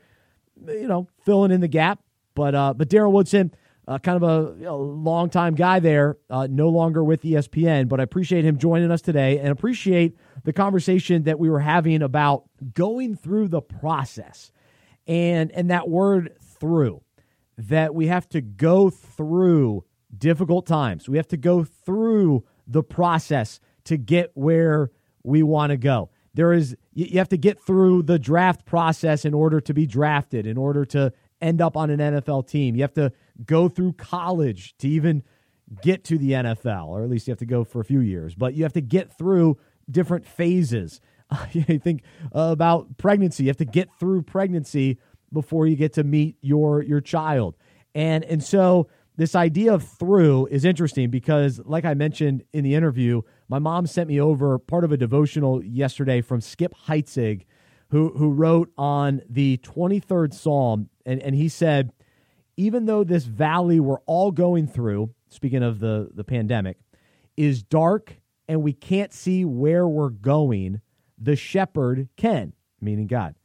[0.67, 1.99] you know, filling in the gap.
[2.35, 3.53] But uh, but Darren Woodson,
[3.87, 7.87] uh, kind of a you know, long time guy there, uh, no longer with ESPN.
[7.87, 12.01] But I appreciate him joining us today and appreciate the conversation that we were having
[12.01, 14.51] about going through the process
[15.05, 17.01] and and that word through
[17.57, 19.83] that we have to go through
[20.17, 21.07] difficult times.
[21.07, 24.91] We have to go through the process to get where
[25.23, 26.09] we want to go.
[26.33, 30.47] There is you have to get through the draft process in order to be drafted,
[30.47, 32.75] in order to end up on an NFL team.
[32.75, 33.11] You have to
[33.45, 35.23] go through college to even
[35.81, 38.35] get to the NFL, or at least you have to go for a few years.
[38.35, 39.57] But you have to get through
[39.89, 41.01] different phases.
[41.51, 43.43] you think about pregnancy.
[43.43, 44.99] You have to get through pregnancy
[45.31, 47.55] before you get to meet your your child.
[47.95, 52.75] And and so this idea of through is interesting because, like I mentioned in the
[52.75, 57.45] interview, my mom sent me over part of a devotional yesterday from Skip Heitzig,
[57.89, 60.89] who, who wrote on the 23rd Psalm.
[61.05, 61.93] And, and he said,
[62.57, 66.77] even though this valley we're all going through, speaking of the, the pandemic,
[67.37, 68.15] is dark
[68.47, 70.81] and we can't see where we're going,
[71.17, 73.35] the shepherd can, meaning God.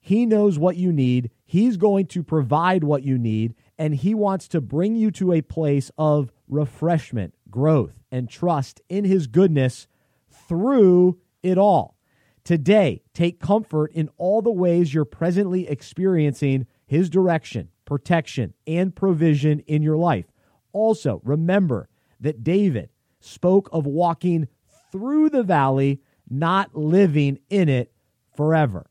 [0.00, 1.30] He knows what you need.
[1.44, 5.40] He's going to provide what you need, and He wants to bring you to a
[5.40, 9.88] place of refreshment, growth, and trust in His goodness
[10.30, 11.96] through it all.
[12.44, 19.60] Today, take comfort in all the ways you're presently experiencing His direction, protection, and provision
[19.60, 20.26] in your life.
[20.72, 21.88] Also, remember
[22.20, 24.46] that David spoke of walking
[24.92, 27.92] through the valley, not living in it
[28.36, 28.90] forever.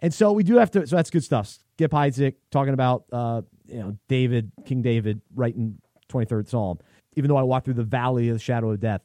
[0.00, 1.58] And so we do have to, so that's good stuff.
[1.78, 6.78] Skip Heitzig talking about uh, you know David, King David, writing 23rd Psalm.
[7.16, 9.02] even though I walk through the valley of the shadow of death.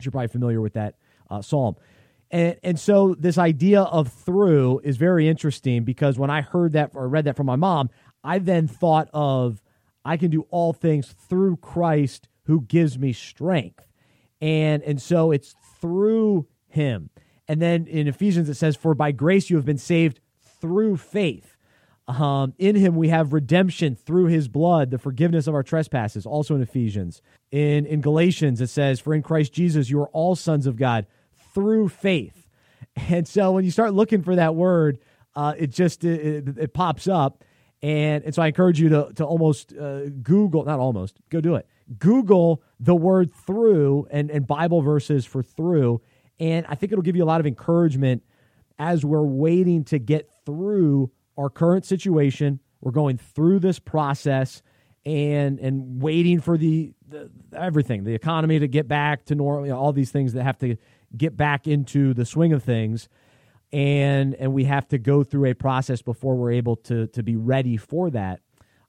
[0.00, 0.94] You're probably familiar with that
[1.28, 1.76] uh, psalm.
[2.30, 6.92] And, and so this idea of through is very interesting because when I heard that
[6.94, 7.90] or read that from my mom,
[8.22, 9.62] I then thought of
[10.04, 13.84] I can do all things through Christ who gives me strength.
[14.40, 17.10] And and so it's through him.
[17.48, 20.20] And then in Ephesians it says for by grace you have been saved
[20.60, 21.56] through faith.
[22.08, 26.54] Um, in him we have redemption through his blood, the forgiveness of our trespasses, also
[26.54, 27.20] in Ephesians.
[27.50, 31.06] In, in Galatians, it says, For in Christ Jesus you are all sons of God
[31.54, 32.44] through faith.
[33.10, 34.98] And so when you start looking for that word,
[35.36, 37.44] uh, it just it, it, it, pops up.
[37.80, 41.54] And, and so I encourage you to, to almost uh, Google, not almost, go do
[41.54, 41.68] it.
[41.96, 46.00] Google the word through and, and Bible verses for through.
[46.40, 48.24] And I think it'll give you a lot of encouragement
[48.80, 52.60] as we're waiting to get through our current situation.
[52.80, 54.62] We're going through this process
[55.06, 59.72] and and waiting for the, the everything, the economy to get back to normal, you
[59.72, 60.76] know, all these things that have to
[61.16, 63.08] get back into the swing of things.
[63.72, 67.36] And and we have to go through a process before we're able to to be
[67.36, 68.40] ready for that.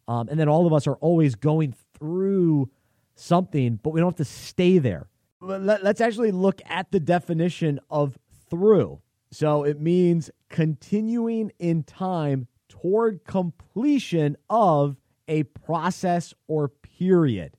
[0.08, 2.70] Um, and then all of us are always going through
[3.16, 5.08] something, but we don't have to stay there.
[5.42, 8.18] Let, let's actually look at the definition of
[8.50, 9.02] through.
[9.32, 14.98] So it means continuing in time toward completion of
[15.28, 17.56] a process or period.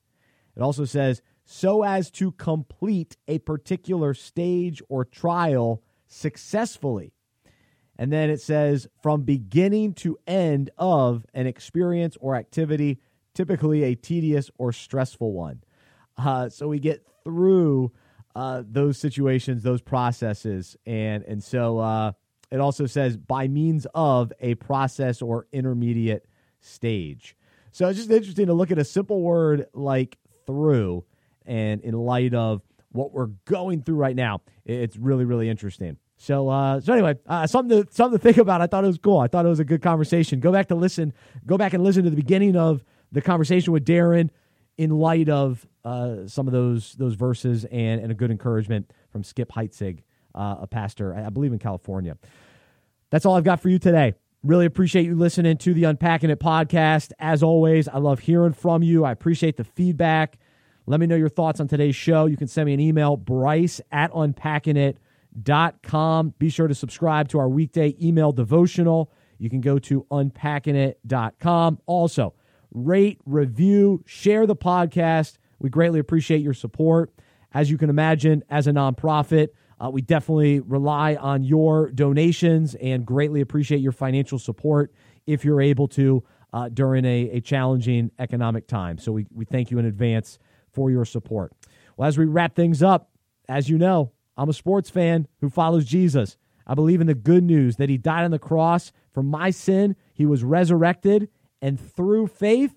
[0.57, 7.13] It also says so as to complete a particular stage or trial successfully.
[7.97, 13.01] And then it says from beginning to end of an experience or activity,
[13.35, 15.63] typically a tedious or stressful one.
[16.17, 17.93] Uh, so we get through
[18.35, 22.13] uh, those situations, those processes, and and so uh,
[22.51, 26.27] it also says by means of a process or intermediate
[26.61, 27.37] stage.
[27.73, 31.05] So it's just interesting to look at a simple word like through,
[31.47, 35.97] and in light of what we're going through right now, it's really really interesting.
[36.17, 38.61] So uh, so anyway, uh, something to something to think about.
[38.61, 39.19] I thought it was cool.
[39.19, 40.41] I thought it was a good conversation.
[40.41, 41.15] Go back to listen.
[41.47, 44.31] Go back and listen to the beginning of the conversation with Darren
[44.77, 49.25] in light of uh, some of those those verses and, and a good encouragement from
[49.25, 50.03] Skip Heitzig,
[50.35, 52.17] uh, a pastor, I believe in California.
[53.11, 54.15] That's all I've got for you today.
[54.43, 57.13] Really appreciate you listening to the Unpacking It podcast.
[57.19, 59.05] As always, I love hearing from you.
[59.05, 60.39] I appreciate the feedback.
[60.87, 62.25] Let me know your thoughts on today's show.
[62.27, 66.35] You can send me an email, bryce at unpackingit.com.
[66.39, 69.13] Be sure to subscribe to our weekday email devotional.
[69.39, 71.79] You can go to unpackingit.com.
[71.87, 72.35] Also,
[72.73, 75.37] rate, review, share the podcast.
[75.59, 77.13] We greatly appreciate your support.
[77.53, 79.49] As you can imagine, as a nonprofit,
[79.83, 84.93] uh, we definitely rely on your donations and greatly appreciate your financial support
[85.27, 86.23] if you're able to
[86.53, 88.99] uh, during a, a challenging economic time.
[88.99, 90.39] So we, we thank you in advance
[90.73, 91.53] for your support.
[91.97, 93.11] Well, as we wrap things up,
[93.49, 96.37] as you know, I'm a sports fan who follows Jesus.
[96.67, 99.97] I believe in the good news that he died on the cross for my sin,
[100.15, 101.29] he was resurrected,
[101.61, 102.75] and through faith,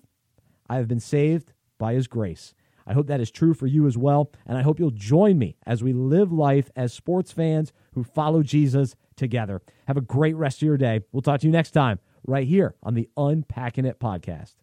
[0.68, 2.54] I have been saved by his grace.
[2.86, 4.30] I hope that is true for you as well.
[4.46, 8.42] And I hope you'll join me as we live life as sports fans who follow
[8.42, 9.62] Jesus together.
[9.86, 11.00] Have a great rest of your day.
[11.12, 14.54] We'll talk to you next time, right here on the Unpacking It podcast.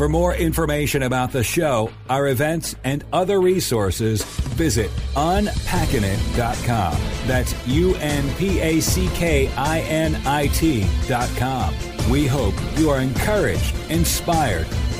[0.00, 6.96] For more information about the show, our events, and other resources, visit unpackingit.com.
[7.26, 11.74] That's U N P A C K I N I T.com.
[12.10, 14.66] We hope you are encouraged, inspired,